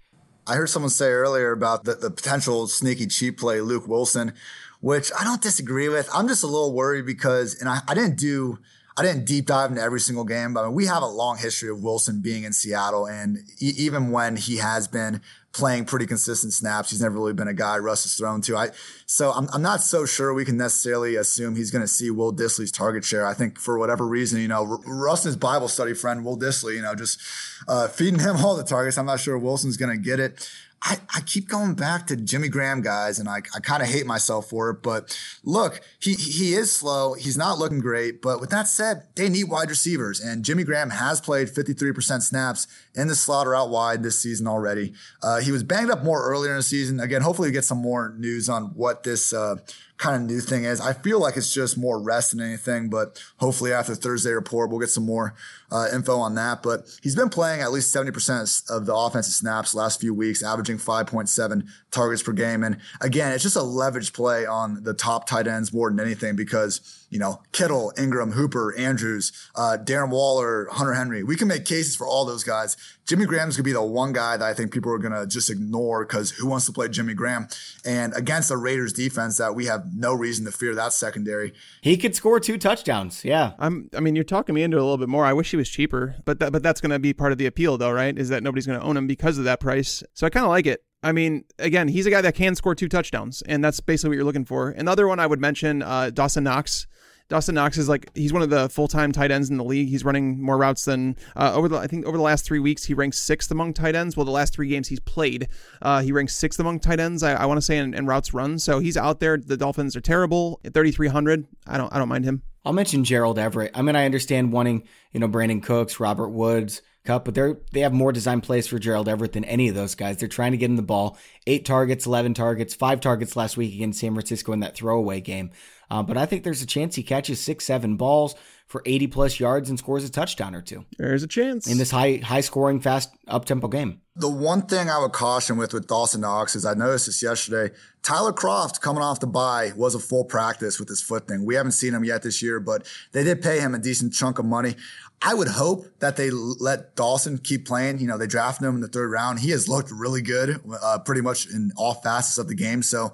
[0.48, 4.34] I heard someone say earlier about the, the potential sneaky cheap play, Luke Wilson,
[4.80, 6.10] which I don't disagree with.
[6.14, 8.58] I'm just a little worried because, and I, I didn't do
[8.98, 11.38] I didn't deep dive into every single game, but I mean, we have a long
[11.38, 13.08] history of Wilson being in Seattle.
[13.08, 15.22] And e- even when he has been
[15.54, 18.56] playing pretty consistent snaps, he's never really been a guy Russ has thrown to.
[18.56, 18.70] I,
[19.06, 22.34] so I'm, I'm not so sure we can necessarily assume he's going to see Will
[22.34, 23.26] Dissly's target share.
[23.26, 26.82] I think for whatever reason, you know, R- his Bible study friend, Will Dissly, you
[26.82, 27.20] know, just
[27.68, 28.97] uh, feeding him all the targets.
[28.97, 30.49] I'm not sure Wilson's going to get it.
[30.84, 34.08] I, I keep going back to Jimmy Graham guys, and I, I kind of hate
[34.08, 34.82] myself for it.
[34.82, 37.14] But look, he he is slow.
[37.14, 38.22] He's not looking great.
[38.22, 42.68] But with that said, they need wide receivers, and Jimmy Graham has played 53% snaps
[42.96, 44.94] in the slaughter out wide this season already.
[45.22, 47.00] Uh, he was banged up more earlier in the season.
[47.00, 49.58] Again, hopefully we get some more news on what this uh,
[50.02, 50.82] kind of new thing is.
[50.82, 54.80] I feel like it's just more rest than anything, but hopefully after Thursday report, we'll
[54.80, 55.36] get some more
[55.72, 56.64] uh, info on that.
[56.64, 60.80] But he's been playing at least 70% of the offensive snaps last few weeks, averaging
[60.80, 62.64] 5.7 targets per game.
[62.64, 66.36] And again, it's just a leverage play on the top tight ends more than anything
[66.36, 71.24] because you know, Kittle, Engram, Hooper, Andrews, uh, Darren Waller, Hunter Henry.
[71.24, 72.78] We can make cases for all those guys.
[73.05, 76.05] Jimmy Graham's gonna be the one guy that I think people are gonna just ignore
[76.05, 77.49] because who wants to play Jimmy Graham?
[77.86, 81.53] And against the Raiders defense that we have no reason to fear that secondary.
[81.82, 83.26] He could score two touchdowns.
[83.26, 83.51] Yeah.
[83.59, 85.26] I'm I mean, you're talking me into a little bit more.
[85.26, 87.78] I wish he was cheaper, but that, but that's gonna be part of the appeal
[87.78, 88.18] though, right?
[88.18, 90.01] Is that nobody's gonna own him because of that price.
[90.14, 90.82] So I kind of like it.
[91.03, 94.16] I mean, again, he's a guy that can score two touchdowns, and that's basically what
[94.16, 94.70] you're looking for.
[94.70, 96.88] Another one I would mention, uh, Dawson Knox.
[97.32, 99.88] Dawson Knox is like he's one of the full time tight ends in the league.
[99.88, 102.84] He's running more routes than uh, over the I think over the last three weeks
[102.84, 104.18] he ranks sixth among tight ends.
[104.18, 105.48] Well, the last three games he's played,
[105.82, 107.24] uh, he ranks sixth among tight ends.
[107.24, 108.60] I, I want to say in, in, routes run.
[108.60, 109.38] So he's out there.
[109.38, 111.48] The Dolphins are terrible at thirty three hundred.
[111.66, 112.42] I don't I don't mind him.
[112.66, 113.72] I'll mention Gerald Everett.
[113.76, 116.82] I mean, I understand wanting you know Brandin Cooks, Robert Woods.
[117.04, 119.96] Kupp, but they're they have more design plays for Gerald Everett than any of those
[119.96, 120.18] guys.
[120.18, 121.18] They're trying to get in the ball.
[121.48, 125.50] Eight targets, eleven targets, five targets last week against San Francisco in that throwaway game.
[125.92, 128.34] Uh, but I think there's a chance he catches six, seven balls
[128.68, 130.86] for 80 plus yards and scores a touchdown or two.
[130.98, 134.00] There's a chance in this high, high scoring, fast, up tempo game.
[134.16, 137.76] The one thing I would caution with with Dawson Knox is I noticed this yesterday.
[138.04, 141.44] Tyler Kroft coming off the bye was a full practice with his foot thing.
[141.46, 144.39] We haven't seen him yet this year, but they did pay him a decent chunk
[144.39, 144.76] of money.
[145.22, 148.00] I would hope that they let Dawson keep playing.
[148.00, 149.42] You know, they drafted him in the third round.
[149.42, 152.82] He has looked really good, uh, pretty much in all facets of the game.
[152.82, 153.12] So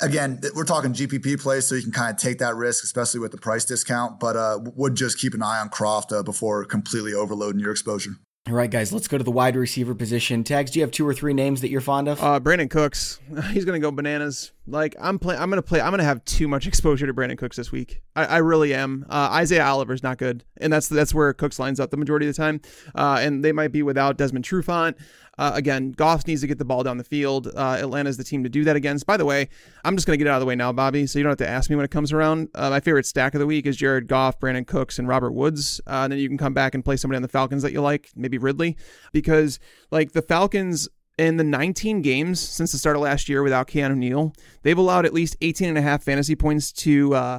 [0.00, 3.32] again, we're talking GPP plays, so you can kind of take that risk, especially with
[3.32, 4.20] the price discount.
[4.20, 8.12] But uh, would just keep an eye on Kroft uh, before completely overloading your exposure.
[8.46, 10.44] All right, guys, let's go to the wide receiver position.
[10.44, 12.22] Tags, do you have two or three names that you're fond of?
[12.22, 13.18] Uh, Brandin Cooks.
[13.52, 14.52] He's going to go bananas.
[14.66, 15.80] Like I'm playing, I'm going to play.
[15.80, 18.02] I'm going to have too much exposure to Brandin Cooks this week.
[18.14, 19.06] I, I really am.
[19.08, 22.36] Uh, Isaiah Oliver's not good, and that's that's where Cooks lines up the majority of
[22.36, 22.60] the time.
[22.94, 24.96] Uh, and they might be without Desmond Trufant.
[25.38, 27.48] Uh, again, Goff needs to get the ball down the field.
[27.54, 29.06] Uh, Atlanta's the team to do that against.
[29.06, 29.48] By the way,
[29.84, 31.38] I'm just going to get out of the way now, Bobby, so you don't have
[31.38, 32.48] to ask me when it comes around.
[32.54, 35.80] Uh, my favorite stack of the week is Jared Goff, Brandin Cooks, and Robert Woods.
[35.86, 37.80] Uh, and then you can come back and play somebody on the Falcons that you
[37.80, 38.76] like, maybe Ridley,
[39.12, 39.58] because
[39.90, 43.96] like the Falcons in the 19 games since the start of last year without Keanu
[43.96, 44.32] Neal,
[44.62, 47.38] they've allowed at least 18 and a half fantasy points to uh,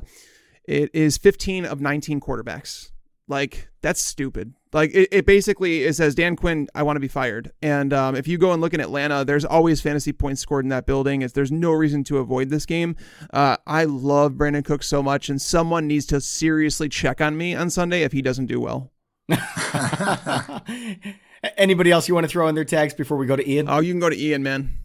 [0.68, 2.92] it is 15 of 19 quarterbacks.
[3.28, 4.54] Like that's stupid.
[4.76, 7.54] Like it, it basically it says Dan Quinn, I want to be fired.
[7.62, 10.70] And um, if you go and look in Atlanta, there's always fantasy points scored in
[10.70, 11.22] that building.
[11.22, 12.98] It's, there's no reason to avoid this game.
[13.32, 17.56] Uh, I love Brandin Cook so much, and someone needs to seriously check on me
[17.56, 18.92] on Sunday if he doesn't do well.
[21.58, 23.70] Anybody else you want to throw in their tags before we go to Ian?
[23.70, 24.78] Oh, you can go to Ian, man.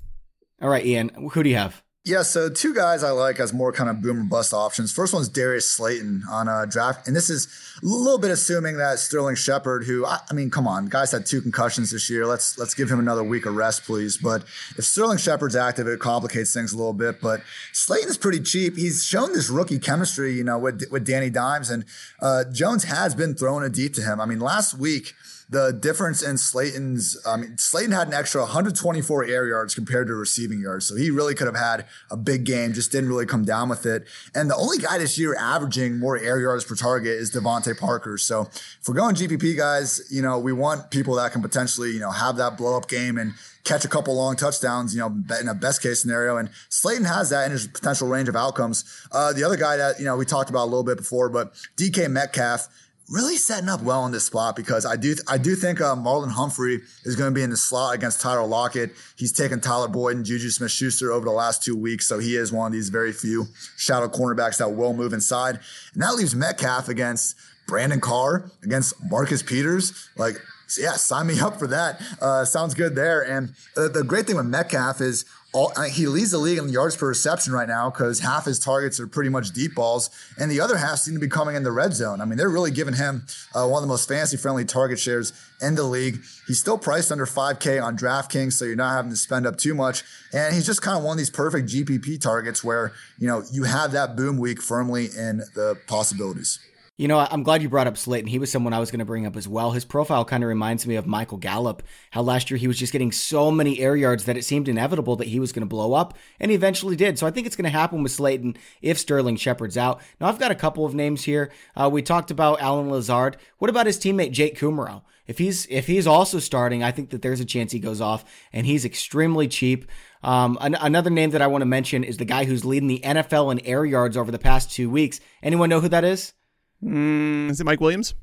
[0.63, 1.09] All right, Ian.
[1.33, 1.83] Who do you have?
[2.11, 4.91] Yeah, so two guys I like as more kind of boom boomer bust options.
[4.91, 7.47] First one's Darius Slayton on a draft, and this is
[7.81, 11.25] a little bit assuming that Sterling Shepard, who I, I, mean, come on, guys had
[11.25, 12.27] two concussions this year.
[12.27, 14.17] Let's let's give him another week of rest, please.
[14.17, 14.43] But
[14.77, 17.21] if Sterling Shepard's active, it complicates things a little bit.
[17.21, 17.43] But
[17.73, 18.77] Slayton's pretty cheap.
[18.77, 21.85] He's shown this rookie chemistry, you know, with with Danny Dimes, and
[22.21, 24.21] uh, Jones has been throwing it deep to him.
[24.21, 25.15] I mean, last week
[25.51, 30.15] the difference in Slayton's, I mean, Slayton had an extra 124 air yards compared to
[30.15, 30.87] receiving yards.
[30.87, 33.85] So he really could have had a big game, just didn't really come down with
[33.85, 34.07] it.
[34.33, 38.17] And the only guy this year averaging more air yards per target is DeVante Parker.
[38.17, 42.01] So if we're going GPP guys, you know, we want people that can potentially, you
[42.01, 43.33] know, have that blow up game and
[43.65, 46.37] catch a couple long touchdowns, you know, in a best case scenario.
[46.37, 48.85] And Slayton has that in his potential range of outcomes.
[49.11, 51.55] Uh, the other guy that, you know, we talked about a little bit before, but
[51.77, 52.69] DK Metcalf
[53.11, 56.31] really setting up well in this spot because I do I do think uh, Marlon
[56.31, 58.93] Humphrey is going to be in the slot against Tyler Lockett.
[59.17, 62.37] He's taken Tyler Boyd and Juju Smith Schuster over the last two weeks, so he
[62.37, 63.47] is one of these very few
[63.77, 65.59] shadow cornerbacks that will move inside.
[65.93, 67.37] And that leaves Metcalf against
[67.67, 70.09] Brandon Carr, against Marcus Peters.
[70.17, 70.41] Like
[70.79, 72.01] yeah, sign me up for that.
[72.21, 73.23] Uh, sounds good there.
[73.23, 76.69] And uh, the great thing with Metcalf is all, uh, he leads the league in
[76.69, 80.51] yards per reception right now because half his targets are pretty much deep balls, and
[80.51, 82.21] the other half seem to be coming in the red zone.
[82.21, 85.33] I mean, they're really giving him uh, one of the most fantasy friendly target shares
[85.61, 86.21] in the league.
[86.47, 89.75] He's still priced under 5K on DraftKings, so you're not having to spend up too
[89.75, 90.05] much.
[90.33, 93.65] And he's just kind of one of these perfect GPP targets where you know you
[93.65, 96.61] have that boom week firmly in the possibilities.
[97.01, 98.29] You know, I'm glad you brought up Slayton.
[98.29, 99.71] He was someone I was going to bring up as well.
[99.71, 102.93] His profile kind of reminds me of Michael Gallup, how last year he was just
[102.93, 105.95] getting so many air yards that it seemed inevitable that he was going to blow
[105.95, 107.19] up, and he eventually did.
[107.19, 110.03] So I think it's going to happen with Slayton if Sterling Shepard's out.
[110.21, 111.51] Now, I've got a couple of names here.
[111.75, 113.39] Uh, we talked about Allen Lazard.
[113.57, 115.01] What about his teammate Jake Kumerow?
[115.27, 118.27] If he's if he's also starting, I think that there's a chance he goes off,
[118.53, 119.87] and he's extremely cheap.
[120.23, 123.01] Um, an- another name that I want to mention is the guy who's leading the
[123.03, 125.19] NFL in air yards over the past two weeks.
[125.43, 126.35] Anyone know who that is?
[126.83, 128.15] Mm, is it Mike Williams?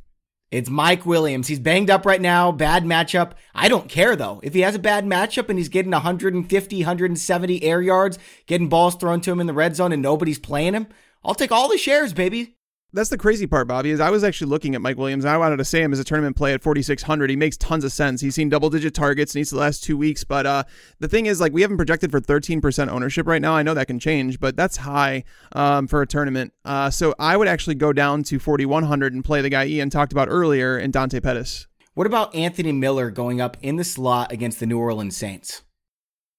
[0.49, 1.47] It's Mike Williams.
[1.47, 2.51] He's banged up right now.
[2.53, 3.33] Bad matchup.
[3.53, 4.39] I don't care though.
[4.43, 8.95] If he has a bad matchup and he's getting 150, 170 air yards, getting balls
[8.95, 10.87] thrown to him in the red zone and nobody's playing him,
[11.23, 12.56] I'll take all the shares, baby.
[12.97, 15.23] That's the crazy part, Bobby, is I was actually looking at Mike Williams.
[15.23, 17.29] and I wanted to say him as a tournament play at 4,600.
[17.29, 18.21] He makes tons of sense.
[18.21, 20.23] He's seen double digit targets in each of the last two weeks.
[20.23, 20.63] But uh,
[20.99, 23.53] the thing is, like, we haven't projected for 13% ownership right now.
[23.53, 26.53] I know that can change, but that's high um, for a tournament.
[26.65, 30.11] Uh, so I would actually go down to 4,100 and play the guy Ian talked
[30.11, 31.67] about earlier in Dante Pettis.
[31.93, 35.61] What about Anthony Miller going up in the slot against the New Orleans Saints?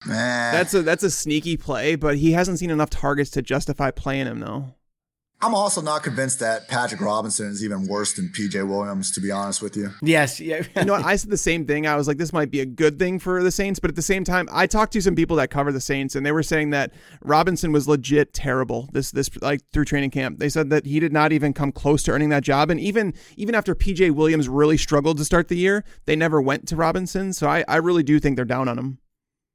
[0.05, 4.27] That's a that's a sneaky play, but he hasn't seen enough targets to justify playing
[4.27, 4.75] him though.
[5.41, 9.31] I'm also not convinced that Patrick Robinson is even worse than PJ Williams, to be
[9.31, 9.91] honest with you.
[10.01, 10.41] Yes.
[10.41, 10.63] Yeah.
[10.75, 11.87] you know, I said the same thing.
[11.87, 14.01] I was like, this might be a good thing for the Saints, but at the
[14.01, 16.71] same time, I talked to some people that cover the Saints, and they were saying
[16.71, 20.39] that Robinson was legit terrible this this like through training camp.
[20.39, 23.13] They said that he did not even come close to earning that job, and even
[23.37, 27.31] even after PJ Williams really struggled to start the year, they never went to Robinson.
[27.31, 28.99] So I I really do think they're down on him.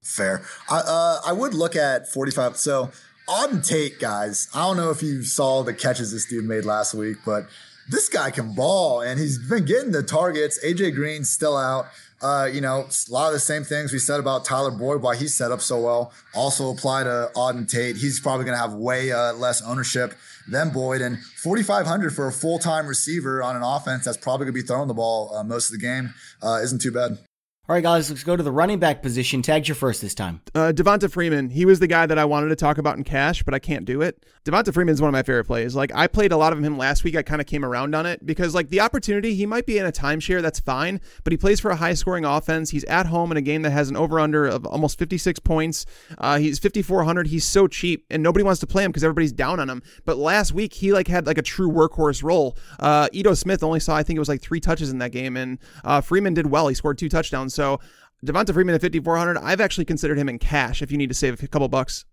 [0.03, 0.45] Fair.
[0.71, 2.57] I uh, I would look at 45.
[2.57, 2.91] So
[3.29, 6.93] Auden Tate, guys, I don't know if you saw the catches this dude made last
[6.93, 7.47] week, but
[7.89, 10.63] this guy can ball and he's been getting the targets.
[10.63, 11.87] AJ Green's still out.
[12.21, 15.17] Uh, you know, a lot of the same things we said about Tyler Boyd, why
[15.17, 17.97] he's set up so well, also apply to Auden Tate.
[17.97, 20.15] He's probably going to have way uh, less ownership
[20.47, 21.01] than Boyd.
[21.01, 24.67] And 4,500 for a full time receiver on an offense that's probably going to be
[24.67, 26.13] throwing the ball uh, most of the game
[26.43, 27.19] uh, isn't too bad.
[27.67, 29.41] All right, guys, let's go to the running back position.
[29.41, 30.43] Tagged your first this time.
[30.55, 31.49] Uh, Devonta Freeman.
[31.49, 33.87] He was the guy that I wanted to talk about in cash, but I can't
[33.87, 34.23] do it.
[34.45, 35.75] Devonta Freeman is one of my favorite plays.
[35.75, 37.17] Like I played a lot of him last week.
[37.17, 39.87] I kind of came around on it because like the opportunity, he might be in
[39.87, 40.43] a timeshare.
[40.43, 42.69] That's fine, but he plays for a high scoring offense.
[42.69, 45.87] He's at home in a game that has an over under of almost 56 points.
[46.19, 47.29] Uh, he's 5400.
[47.29, 49.83] He's so cheap, and nobody wants to play him because everybody's down on him.
[50.05, 52.59] But last week he like had like a true workhorse role.
[52.79, 55.39] Uh, Ito Smith only saw I think it was like three touches in that game,
[55.39, 56.69] and uh, Freeman did well.
[56.69, 57.54] He scored two touchdowns.
[57.55, 57.81] So
[58.25, 59.39] Devonta Freeman at 5,400.
[59.39, 62.05] I've actually considered him in cash if you need to save a couple bucks.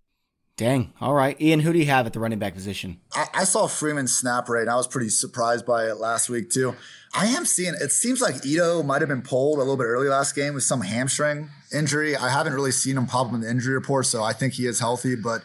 [0.57, 0.93] Dang.
[1.01, 1.39] All right.
[1.41, 2.99] Ian, who do you have at the running back position?
[3.13, 4.63] I, I saw Freeman's snap rate.
[4.63, 6.75] And I was pretty surprised by it last week, too.
[7.15, 10.07] I am seeing it seems like Ito might have been pulled a little bit early
[10.07, 12.15] last game with some hamstring injury.
[12.15, 14.67] I haven't really seen him pop up in the injury report, so I think he
[14.67, 15.15] is healthy.
[15.15, 15.41] But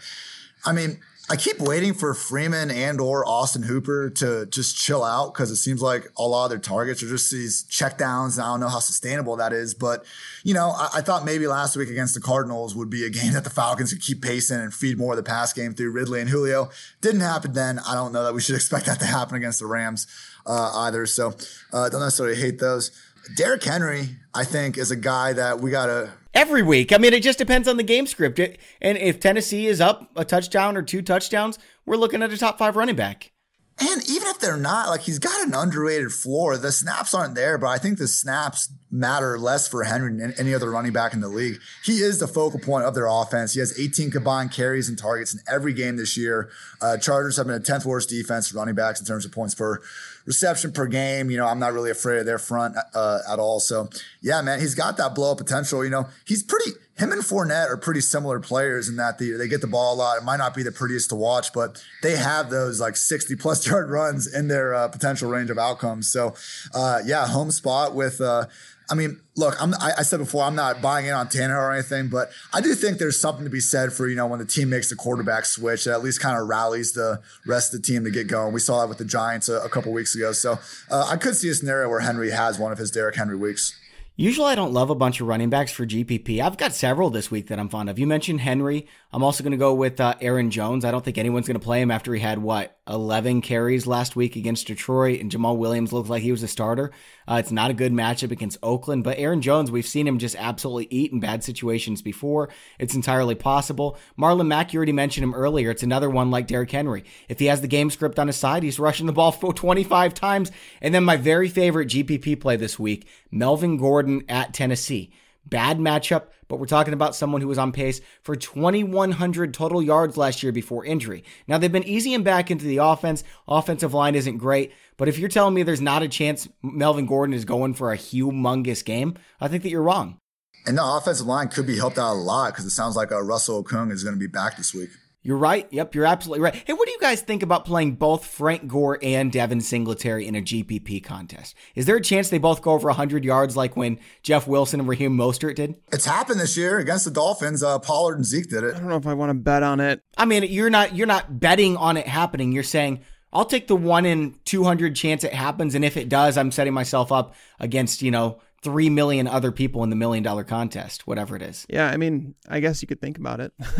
[0.64, 5.34] I mean, I keep waiting for Freeman and or Austin Hooper to just chill out
[5.34, 8.36] because it seems like a lot of their targets are just these checkdowns.
[8.36, 10.04] And I don't know how sustainable that is, but
[10.44, 13.32] you know, I, I, thought maybe last week against the Cardinals would be a game
[13.32, 16.20] that the Falcons could keep pacing and feed more of the pass game through Ridley
[16.20, 16.70] and Julio.
[17.00, 17.80] Didn't happen then.
[17.80, 20.06] I don't know that we should expect that to happen against the Rams
[20.46, 21.06] uh, either.
[21.06, 21.34] So
[21.72, 22.92] uh, don't necessarily hate those.
[23.34, 26.92] Derrick Henry, I think, is a guy that we gotta every week.
[26.92, 28.38] I mean, it just depends on the game script.
[28.38, 32.58] and if Tennessee is up a touchdown or two touchdowns, we're looking at a top
[32.58, 33.32] five running back.
[33.78, 36.56] And even if they're not, like he's got an underrated floor.
[36.56, 40.54] The snaps aren't there, but I think the snaps matter less for Henry than any
[40.54, 41.58] other running back in the league.
[41.84, 43.52] He is the focal point of their offense.
[43.52, 46.48] He has 18 combined carries and targets in every game this year.
[46.80, 49.82] Uh, Chargers have been a 10th worst defense running backs in terms of points per
[50.26, 51.30] reception per game.
[51.30, 53.60] You know, I'm not really afraid of their front uh, at all.
[53.60, 53.88] So
[54.20, 55.84] yeah, man, he's got that blow up potential.
[55.84, 56.72] You know, he's pretty.
[56.98, 59.96] Him and Fournette are pretty similar players in that they, they get the ball a
[59.96, 60.16] lot.
[60.16, 63.66] It might not be the prettiest to watch, but they have those like 60 plus
[63.70, 66.10] yard runs in their uh, potential range of outcomes.
[66.10, 66.34] So
[66.74, 68.46] uh, yeah, home spot with uh,
[68.88, 71.72] I mean, look, I'm, I, I, said before, I'm not buying in on Tanner or
[71.72, 74.44] anything, but I do think there's something to be said for, you know, when the
[74.44, 77.86] team makes the quarterback switch, it at least kind of rallies the rest of the
[77.86, 78.52] team to get going.
[78.52, 80.32] We saw that with the Giants a, a couple weeks ago.
[80.32, 80.58] So
[80.90, 83.74] uh, I could see a scenario where Henry has one of his Derrick Henry weeks.
[84.18, 86.40] Usually, I don't love a bunch of running backs for GPP.
[86.40, 87.98] I've got several this week that I'm fond of.
[87.98, 88.86] You mentioned Henry.
[89.12, 90.86] I'm also going to go with uh, Aaron Jones.
[90.86, 94.14] I don't think anyone's going to play him after he had what 11 carries last
[94.14, 96.92] week against Detroit, and Jamaal Williams looked like he was a starter.
[97.28, 100.36] Uh, it's not a good matchup against Oakland, but Aaron Jones, we've seen him just
[100.36, 102.48] absolutely eat in bad situations before.
[102.78, 103.98] It's entirely possible.
[104.18, 105.70] Marlon Mack, you already mentioned him earlier.
[105.70, 107.04] It's another one like Derrick Henry.
[107.28, 110.52] If he has the game script on his side, he's rushing the ball 25 times.
[110.80, 115.12] And then my very favorite GPP play this week, Melvin Gordon at Tennessee.
[115.48, 120.16] Bad matchup, but we're talking about someone who was on pace for 2,100 total yards
[120.16, 121.22] last year before injury.
[121.46, 123.22] Now, they've been easing back into the offense.
[123.46, 127.34] Offensive line isn't great, but if you're telling me there's not a chance Melvin Gordon
[127.34, 130.18] is going for a humongous game, I think that you're wrong.
[130.66, 133.22] And the offensive line could be helped out a lot because it sounds like uh,
[133.22, 134.90] Russell Okung is going to be back this week.
[135.26, 135.66] You're right.
[135.72, 136.54] Yep, you're absolutely right.
[136.54, 140.36] Hey, what do you guys think about playing both Frank Gore and Devin Singletary in
[140.36, 141.56] a GPP contest?
[141.74, 144.88] Is there a chance they both go over 100 yards like when Jeff Wilson and
[144.88, 145.74] Raheem Mostert did?
[145.90, 147.64] It's happened this year against the Dolphins.
[147.64, 148.76] Uh, Pollard and Zeke did it.
[148.76, 150.00] I don't know if I want to bet on it.
[150.16, 152.52] I mean, you're not you're not betting on it happening.
[152.52, 153.00] You're saying
[153.32, 156.72] I'll take the one in 200 chance it happens, and if it does, I'm setting
[156.72, 161.36] myself up against you know three million other people in the million dollar contest, whatever
[161.36, 161.64] it is.
[161.70, 163.52] Yeah, I mean, I guess you could think about it.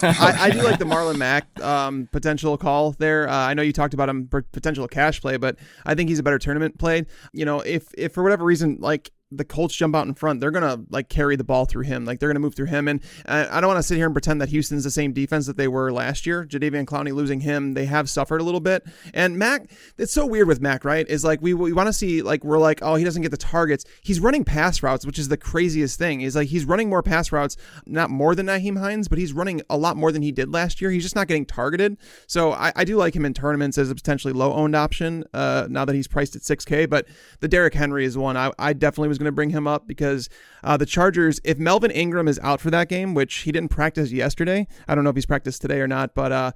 [0.00, 3.28] I, I, do like the Marlon Mack um, potential call there.
[3.28, 6.22] Uh, I know you talked about him potential cash play, but I think he's a
[6.22, 7.04] better tournament play.
[7.32, 10.50] You know, if if for whatever reason, like the Colts jump out in front, they're
[10.50, 12.04] gonna like carry the ball through him.
[12.04, 12.86] Like they're gonna move through him.
[12.86, 15.46] And uh, I don't want to sit here and pretend that Houston's the same defense
[15.46, 16.44] that they were last year.
[16.44, 18.86] Jadeveon Clowney losing him, they have suffered a little bit.
[19.12, 21.06] And Mack, it's so weird with Mack, right?
[21.08, 23.36] Is like we we want to see like we're like oh he doesn't get the
[23.36, 23.84] targets.
[24.02, 26.20] He's running pass routes, which is the craziest thing.
[26.20, 29.60] Is like he's running more pass routes, not more than Nyheim Hines, but he's running
[29.68, 30.90] a lot more than he did last year.
[30.90, 31.96] He's just not getting targeted.
[32.28, 35.24] So I, I do like him in tournaments as a potentially low owned option.
[35.34, 37.06] Uh, now that he's priced at 6K, but
[37.40, 40.28] the Derrick Henry is one I, I definitely was going to bring him up because
[40.64, 44.12] uh, the Chargers, if Melvin Ingram is out for that game, which he didn't practice
[44.12, 46.52] yesterday, I don't know if he's practiced today or not, but uh,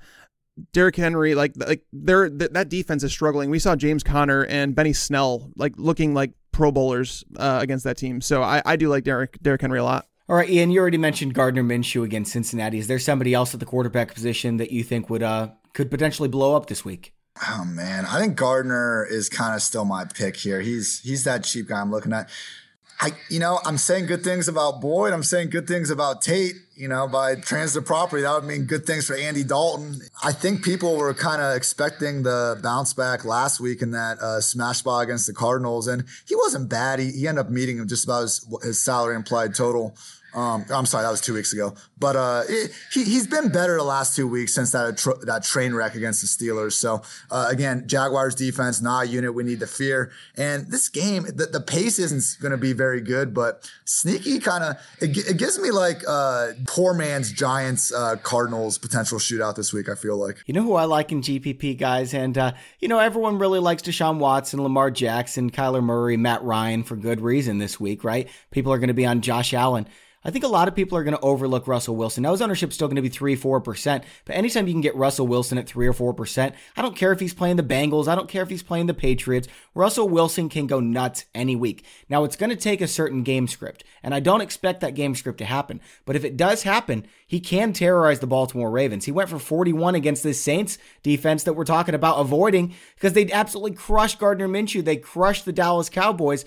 [0.72, 3.50] Derrick Henry, like like they're th- that defense is struggling.
[3.50, 7.96] We saw James Conner and Benny Snell like looking like Pro Bowlers uh, against that
[7.96, 8.20] team.
[8.20, 10.06] So I, I do like Derrick Derrick Henry a lot.
[10.28, 12.78] All right, Ian, you already mentioned Gardner Minshew against Cincinnati.
[12.78, 16.28] Is there somebody else at the quarterback position that you think would uh could potentially
[16.28, 17.14] blow up this week?
[17.48, 20.60] Oh man, I think Gardner is kind of still my pick here.
[20.60, 22.28] He's he's that cheap guy I'm looking at.
[23.02, 25.14] I, you know, I'm saying good things about Boyd.
[25.14, 26.56] I'm saying good things about Tate.
[26.76, 30.02] You know, by transitive property, that would mean good things for Andy Dalton.
[30.22, 34.42] I think people were kind of expecting the bounce back last week in that uh,
[34.42, 36.98] smash ball against the Cardinals, and he wasn't bad.
[36.98, 39.96] He, he ended up meeting him just about his, his salary implied total.
[40.34, 41.74] Um, I'm sorry, that was two weeks ago.
[41.98, 45.74] But uh, it, he he's been better the last two weeks since that that train
[45.74, 46.72] wreck against the Steelers.
[46.72, 50.10] So uh, again, Jaguars defense not a unit we need to fear.
[50.36, 54.64] And this game, the, the pace isn't going to be very good, but sneaky kind
[54.64, 59.72] of it, it, gives me like uh, poor man's Giants uh, Cardinals potential shootout this
[59.72, 59.88] week.
[59.88, 62.98] I feel like you know who I like in GPP guys, and uh, you know
[62.98, 67.78] everyone really likes Deshaun Watson, Lamar Jackson, Kyler Murray, Matt Ryan for good reason this
[67.78, 68.28] week, right?
[68.50, 69.86] People are going to be on Josh Allen.
[70.22, 72.22] I think a lot of people are going to overlook Russell Wilson.
[72.22, 75.26] Now, his ownership's still going to be 3 4%, but anytime you can get Russell
[75.26, 78.28] Wilson at 3 or 4%, I don't care if he's playing the Bengals, I don't
[78.28, 79.48] care if he's playing the Patriots.
[79.74, 81.84] Russell Wilson can go nuts any week.
[82.10, 85.14] Now, it's going to take a certain game script, and I don't expect that game
[85.14, 89.06] script to happen, but if it does happen, he can terrorize the Baltimore Ravens.
[89.06, 93.30] He went for 41 against this Saints defense that we're talking about avoiding because they
[93.32, 94.84] absolutely crushed Gardner Minshew.
[94.84, 96.44] They crushed the Dallas Cowboys.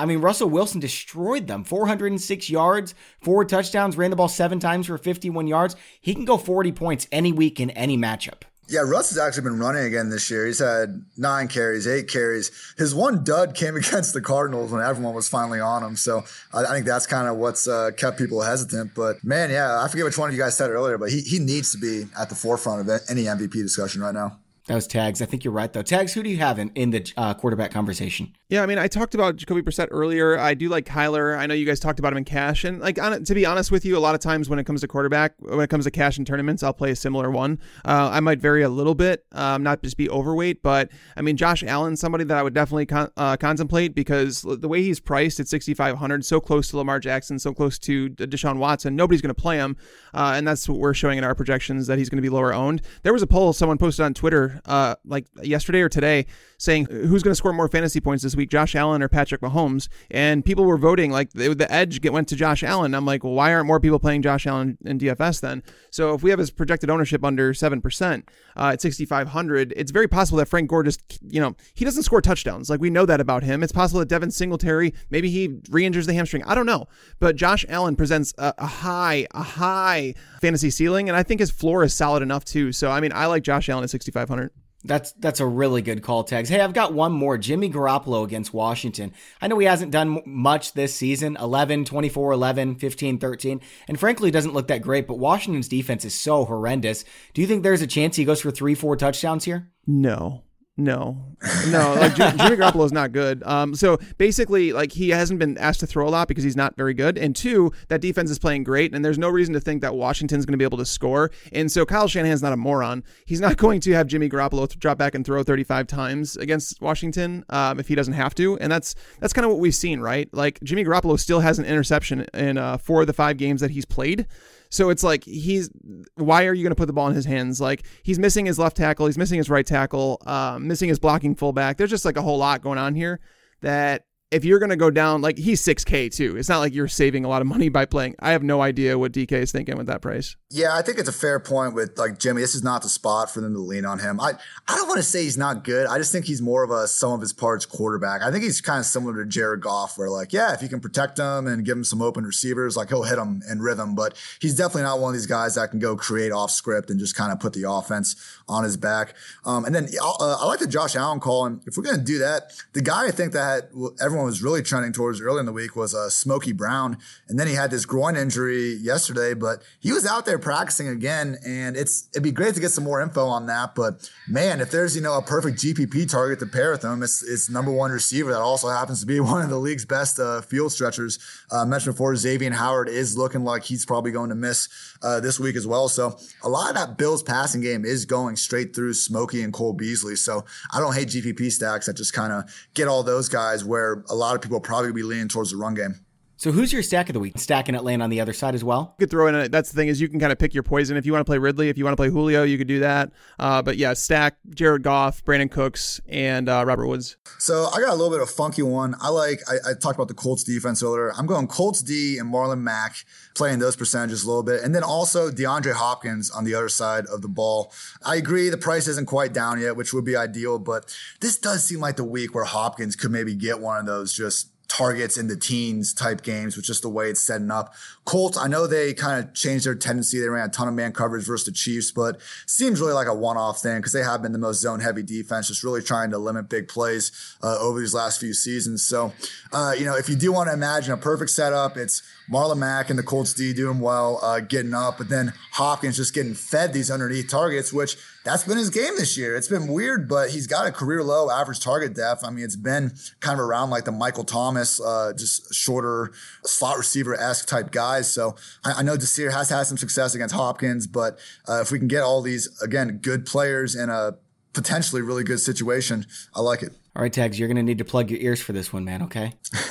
[0.00, 1.62] I mean, Russell Wilson destroyed them.
[1.62, 5.76] 406 yards, four touchdowns, ran the ball seven times for 51 yards.
[6.00, 8.42] He can go 40 points any week in any matchup.
[8.66, 10.46] Yeah, Russ has actually been running again this year.
[10.46, 12.50] He's had nine carries, eight carries.
[12.78, 15.96] His one dud came against the Cardinals when everyone was finally on him.
[15.96, 16.24] So
[16.54, 18.92] I, think that's kind of what's uh, kept people hesitant.
[18.94, 21.20] But man, yeah, I forget which one of you guys said it earlier, but he,
[21.20, 24.38] he needs to be at the forefront of any MVP discussion right now.
[24.66, 25.20] That was Tags.
[25.20, 25.82] I think you're right, though.
[25.82, 28.32] Tags, who do you have in, in the uh, quarterback conversation?
[28.50, 30.36] Yeah, I mean, I talked about Jacoby Brissett earlier.
[30.36, 31.38] I do like Kyler.
[31.38, 32.64] I know you guys talked about him in cash.
[32.64, 34.80] And, like, on, to be honest with you, a lot of times when it comes
[34.80, 37.60] to quarterback, when it comes to cash in tournaments, I'll play a similar one.
[37.84, 40.64] Uh, I might vary a little bit, um, not just be overweight.
[40.64, 44.66] But, I mean, Josh Allen, somebody that I would definitely con- uh, contemplate because the
[44.66, 48.96] way he's priced at 6,500, so close to Lamar Jackson, so close to Deshaun Watson,
[48.96, 49.76] nobody's going to play him.
[50.12, 52.52] Uh, and that's what we're showing in our projections that he's going to be lower
[52.52, 52.82] owned.
[53.04, 56.26] There was a poll someone posted on Twitter, uh, like yesterday or today
[56.60, 59.88] saying who's going to score more fantasy points this week, Josh Allen or Patrick Mahomes.
[60.10, 62.94] And people were voting like the, the edge get, went to Josh Allen.
[62.94, 65.62] I'm like, well, why aren't more people playing Josh Allen in DFS then?
[65.90, 68.22] So if we have his projected ownership under 7%
[68.56, 72.20] uh, at 6,500, it's very possible that Frank Gore just, you know, he doesn't score
[72.20, 72.70] touchdowns.
[72.70, 73.62] Like we know that about him.
[73.62, 76.44] It's possible that Devin Singletary, maybe he re injures the hamstring.
[76.44, 76.86] I don't know.
[77.18, 81.08] But Josh Allen presents a, a high, a high fantasy ceiling.
[81.08, 82.72] And I think his floor is solid enough too.
[82.72, 84.50] So, I mean, I like Josh Allen at 6,500.
[84.82, 86.48] That's that's a really good call, Tags.
[86.48, 87.36] Hey, I've got one more.
[87.36, 89.12] Jimmy Garoppolo against Washington.
[89.40, 94.30] I know he hasn't done much this season 11, 24, 11, 15, 13, and frankly
[94.30, 97.04] doesn't look that great, but Washington's defense is so horrendous.
[97.34, 99.70] Do you think there's a chance he goes for three, four touchdowns here?
[99.86, 100.44] No.
[100.80, 101.36] No,
[101.68, 103.42] no, like Jimmy Garoppolo is not good.
[103.42, 106.74] Um, so basically, like he hasn't been asked to throw a lot because he's not
[106.74, 107.18] very good.
[107.18, 110.46] And two, that defense is playing great, and there's no reason to think that Washington's
[110.46, 111.30] going to be able to score.
[111.52, 113.04] And so Kyle Shanahan's not a moron.
[113.26, 117.44] He's not going to have Jimmy Garoppolo drop back and throw 35 times against Washington
[117.50, 118.56] um, if he doesn't have to.
[118.58, 120.32] And that's that's kind of what we've seen, right?
[120.32, 123.70] Like Jimmy Garoppolo still has an interception in uh, four of the five games that
[123.70, 124.26] he's played.
[124.70, 125.68] So it's like he's
[126.14, 127.60] why are you going to put the ball in his hands?
[127.60, 131.34] Like he's missing his left tackle, he's missing his right tackle, um, missing his blocking
[131.34, 131.76] fullback.
[131.76, 133.20] There's just like a whole lot going on here
[133.62, 136.36] that if you're going to go down, like he's 6K too.
[136.36, 138.14] It's not like you're saving a lot of money by playing.
[138.20, 140.36] I have no idea what DK is thinking with that price.
[140.50, 142.40] Yeah, I think it's a fair point with like Jimmy.
[142.40, 144.20] This is not the spot for them to lean on him.
[144.20, 144.32] I,
[144.68, 145.86] I don't want to say he's not good.
[145.86, 148.22] I just think he's more of a sum of his parts quarterback.
[148.22, 150.80] I think he's kind of similar to Jared Goff, where like, yeah, if you can
[150.80, 153.96] protect him and give him some open receivers, like he'll hit them in rhythm.
[153.96, 157.00] But he's definitely not one of these guys that can go create off script and
[157.00, 158.16] just kind of put the offense
[158.48, 159.14] on his back.
[159.44, 161.46] Um, and then uh, I like the Josh Allen call.
[161.46, 163.70] And if we're going to do that, the guy I think that
[164.00, 166.98] everyone was really trending towards early in the week was uh, Smokey Brown.
[167.28, 171.38] And then he had this groin injury yesterday, but he was out there practicing again.
[171.46, 173.74] And it's it'd be great to get some more info on that.
[173.74, 177.22] But man, if there's, you know, a perfect GPP target to pair with him, it's,
[177.22, 180.40] it's number one receiver that also happens to be one of the league's best uh,
[180.40, 181.18] field stretchers.
[181.50, 184.68] Uh, mentioned before, Xavier Howard is looking like he's probably going to miss
[185.02, 185.88] uh, this week as well.
[185.88, 189.72] So a lot of that Bills passing game is going straight through Smokey and Cole
[189.72, 190.16] Beasley.
[190.16, 192.44] So I don't hate GPP stacks that just kind of
[192.74, 195.74] get all those guys where a lot of people probably be leaning towards the run
[195.74, 195.94] game.
[196.40, 197.38] So who's your stack of the week?
[197.38, 198.94] Stacking it laying on the other side as well.
[198.98, 199.34] You could throw in.
[199.34, 200.96] A, that's the thing is you can kind of pick your poison.
[200.96, 202.80] If you want to play Ridley, if you want to play Julio, you could do
[202.80, 203.12] that.
[203.38, 207.18] Uh, but yeah, stack Jared Goff, Brandin Cooks, and uh, Robert Woods.
[207.36, 208.94] So I got a little bit of funky one.
[209.02, 209.40] I like.
[209.50, 211.12] I, I talked about the Colts defense earlier.
[211.14, 214.82] I'm going Colts D and Marlon Mack playing those percentages a little bit, and then
[214.82, 217.70] also DeAndre Hopkins on the other side of the ball.
[218.02, 221.64] I agree the price isn't quite down yet, which would be ideal, but this does
[221.64, 225.26] seem like the week where Hopkins could maybe get one of those just targets in
[225.26, 227.74] the teens type games, which is the way it's setting up.
[228.04, 230.20] Colts, I know they kind of changed their tendency.
[230.20, 233.14] They ran a ton of man coverage versus the Chiefs, but seems really like a
[233.14, 236.10] one off thing because they have been the most zone heavy defense, just really trying
[236.12, 237.10] to limit big plays
[237.42, 238.84] uh, over these last few seasons.
[238.84, 239.12] So,
[239.52, 242.90] uh, you know, if you do want to imagine a perfect setup, it's Marlon Mack
[242.90, 246.72] and the Colts D doing well, uh, getting up, but then Hopkins just getting fed
[246.72, 249.34] these underneath targets, which that's been his game this year.
[249.34, 252.22] It's been weird, but he's got a career low average target depth.
[252.22, 256.12] I mean, it's been kind of around like the Michael Thomas, uh, just shorter
[256.44, 258.10] slot receiver esque type guys.
[258.10, 261.78] So I, I know Desir has had some success against Hopkins, but uh, if we
[261.78, 264.16] can get all these again good players in a
[264.52, 266.72] potentially really good situation, I like it.
[266.94, 269.02] All right, Tags, you're going to need to plug your ears for this one, man,
[269.02, 269.34] okay?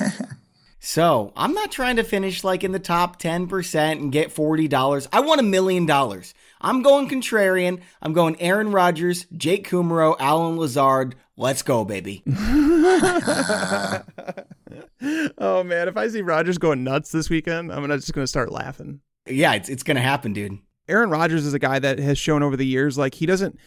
[0.80, 5.06] So I'm not trying to finish like in the top 10% and get $40.
[5.12, 6.32] I want a million dollars.
[6.60, 7.80] I'm going contrarian.
[8.02, 11.16] I'm going Aaron Rodgers, Jake Kumerow, Allen Lazard.
[11.36, 12.22] Let's go, baby.
[15.38, 18.52] oh man, if I see Rodgers going nuts this weekend, I'm just going to start
[18.52, 19.00] laughing.
[19.26, 20.58] Yeah, it's it's going to happen, dude.
[20.88, 23.58] Aaron Rodgers is a guy that has shown over the years like he doesn't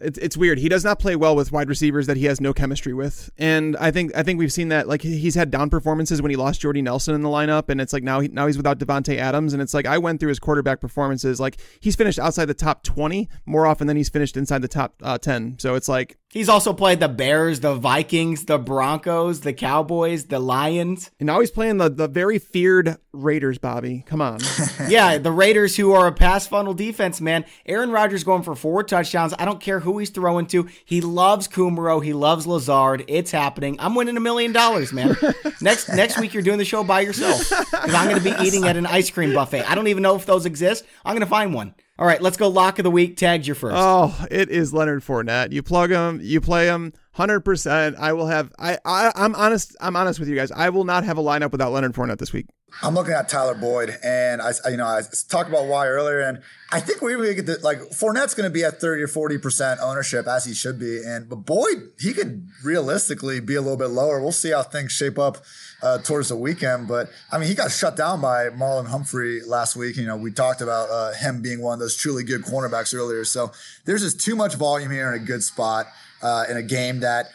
[0.00, 0.58] it's it's weird.
[0.58, 3.76] He does not play well with wide receivers that he has no chemistry with, and
[3.76, 4.88] I think I think we've seen that.
[4.88, 7.92] Like he's had down performances when he lost Jordy Nelson in the lineup, and it's
[7.92, 10.38] like now he, now he's without Davante Adams, and it's like I went through his
[10.38, 11.40] quarterback performances.
[11.40, 14.94] Like he's finished outside the top twenty more often than he's finished inside the top
[15.02, 15.58] uh, ten.
[15.58, 20.38] So it's like He's also played the Bears, the Vikings, the Broncos, the Cowboys, the
[20.38, 21.10] Lions.
[21.18, 24.04] And now he's playing the, the very feared Raiders, Bobby.
[24.06, 24.38] Come on.
[24.88, 27.44] yeah, the Raiders, who are a pass funnel defense, man.
[27.66, 29.34] Aaron Rodgers going for four touchdowns.
[29.40, 30.68] I don't care who he's throwing to.
[30.84, 32.04] He loves Kumerow.
[32.04, 33.04] He loves Lazard.
[33.08, 33.74] It's happening.
[33.80, 35.16] I'm winning a million dollars, man.
[35.60, 38.68] next next week, you're doing the show by yourself because I'm going to be eating
[38.68, 39.68] at an ice cream buffet.
[39.68, 40.84] I don't even know if those exist.
[41.04, 41.74] I'm going to find one.
[42.00, 42.48] All right, let's go.
[42.48, 43.18] Lock of the week.
[43.18, 43.76] Tags your first.
[43.76, 45.52] Oh, it is Leonard Fournette.
[45.52, 47.94] You plug him, you play him, hundred percent.
[47.98, 48.50] I will have.
[48.58, 49.76] I, I I'm honest.
[49.82, 50.50] I'm honest with you guys.
[50.50, 52.46] I will not have a lineup without Leonard Fournette this week.
[52.82, 56.40] I'm looking at Tyler Boyd, and I, you know, I talked about why earlier, and
[56.72, 59.08] I think we're going to get the, like Fournette's going to be at 30 or
[59.08, 63.60] 40 percent ownership as he should be, and but Boyd he could realistically be a
[63.60, 64.22] little bit lower.
[64.22, 65.36] We'll see how things shape up
[65.82, 69.76] uh, towards the weekend, but I mean he got shut down by Marlon Humphrey last
[69.76, 69.96] week.
[69.96, 73.24] You know, we talked about uh, him being one of those truly good cornerbacks earlier,
[73.24, 73.52] so
[73.84, 75.86] there's just too much volume here in a good spot
[76.22, 77.26] uh, in a game that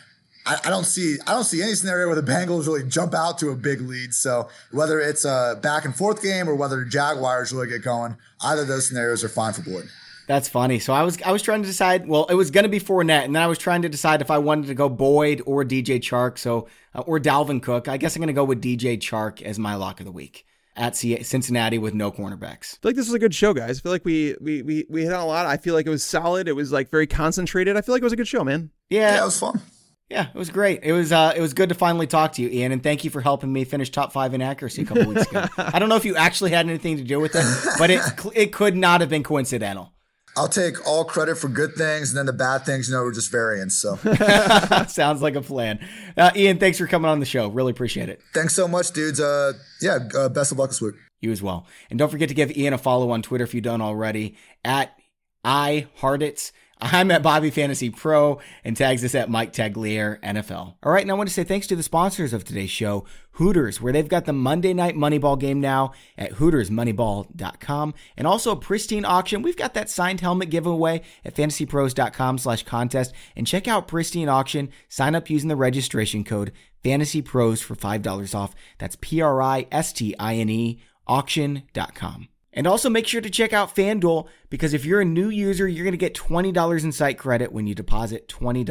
[0.45, 3.39] I, I, don't see I don't see any scenario where the Bengals really jump out
[3.39, 4.13] to a big lead.
[4.13, 8.15] So whether it's a back and forth game or whether the Jaguars really get going,
[8.41, 9.89] either of those scenarios are fine for Boyd.
[10.27, 10.79] That's funny.
[10.79, 12.07] So I was I was trying to decide.
[12.07, 14.31] Well, it was going to be Fournette, and then I was trying to decide if
[14.31, 16.37] I wanted to go Boyd or DJ Chark.
[16.37, 17.87] So uh, or Dalvin Cook.
[17.87, 20.45] I guess I'm going to go with DJ Chark as my lock of the week
[20.75, 22.75] at Cincinnati with no cornerbacks.
[22.75, 23.79] I feel like this was a good show, guys.
[23.79, 25.45] I feel like we we we we hit on a lot.
[25.45, 26.47] I feel like it was solid.
[26.47, 27.77] It was like very concentrated.
[27.77, 28.71] I feel like it was a good show, man.
[28.89, 29.61] Yeah, yeah it was fun.
[30.09, 30.81] Yeah, it was great.
[30.83, 33.09] It was uh, it was good to finally talk to you, Ian, and thank you
[33.09, 35.45] for helping me finish top five in accuracy a couple weeks ago.
[35.57, 37.45] I don't know if you actually had anything to do with it,
[37.79, 38.01] but it
[38.35, 39.94] it could not have been coincidental.
[40.37, 43.11] I'll take all credit for good things, and then the bad things, you know, were
[43.11, 43.75] just variants.
[43.75, 43.95] So
[44.87, 45.79] sounds like a plan.
[46.17, 47.47] Uh, Ian, thanks for coming on the show.
[47.47, 48.21] Really appreciate it.
[48.33, 49.19] Thanks so much, dudes.
[49.19, 50.95] Uh, yeah, uh, best of luck this week.
[51.21, 53.61] You as well, and don't forget to give Ian a follow on Twitter if you
[53.61, 54.95] don't already at
[55.43, 56.51] i Hartitz.
[56.81, 60.75] I'm at Bobby Fantasy Pro and tags us at Mike Tagliere NFL.
[60.83, 63.81] All right, and I want to say thanks to the sponsors of today's show, Hooters,
[63.81, 69.41] where they've got the Monday Night Moneyball game now at HootersMoneyball.com, and also Pristine Auction.
[69.41, 73.13] We've got that signed helmet giveaway at fantasypros.com slash contest.
[73.37, 74.69] and check out Pristine Auction.
[74.89, 76.51] Sign up using the registration code
[76.83, 78.53] FantasyPros for five dollars off.
[78.77, 82.27] That's P-R-I-S-T-I-N-E auction.com.
[82.55, 85.83] And also make sure to check out FanDuel because if you're a new user, you're
[85.83, 88.65] going to get $20 in site credit when you deposit $20.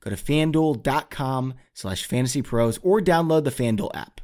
[0.00, 4.22] Go to fanduel.com slash fantasypros or download the FanDuel app.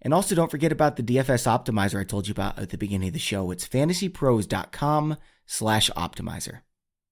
[0.00, 3.08] And also don't forget about the DFS optimizer I told you about at the beginning
[3.08, 3.50] of the show.
[3.50, 5.16] It's fantasypros.com
[5.46, 6.60] slash optimizer.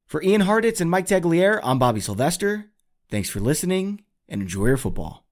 [0.07, 2.71] For Ian Hartitz and Mike Tagliere, I'm Bobby Sylvester.
[3.11, 5.27] Thanks for listening and enjoy your football.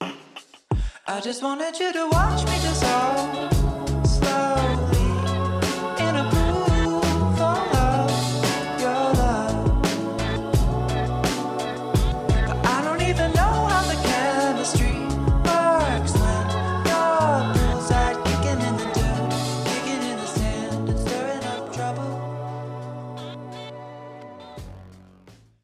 [0.00, 3.61] I just wanted you to watch me dissolve.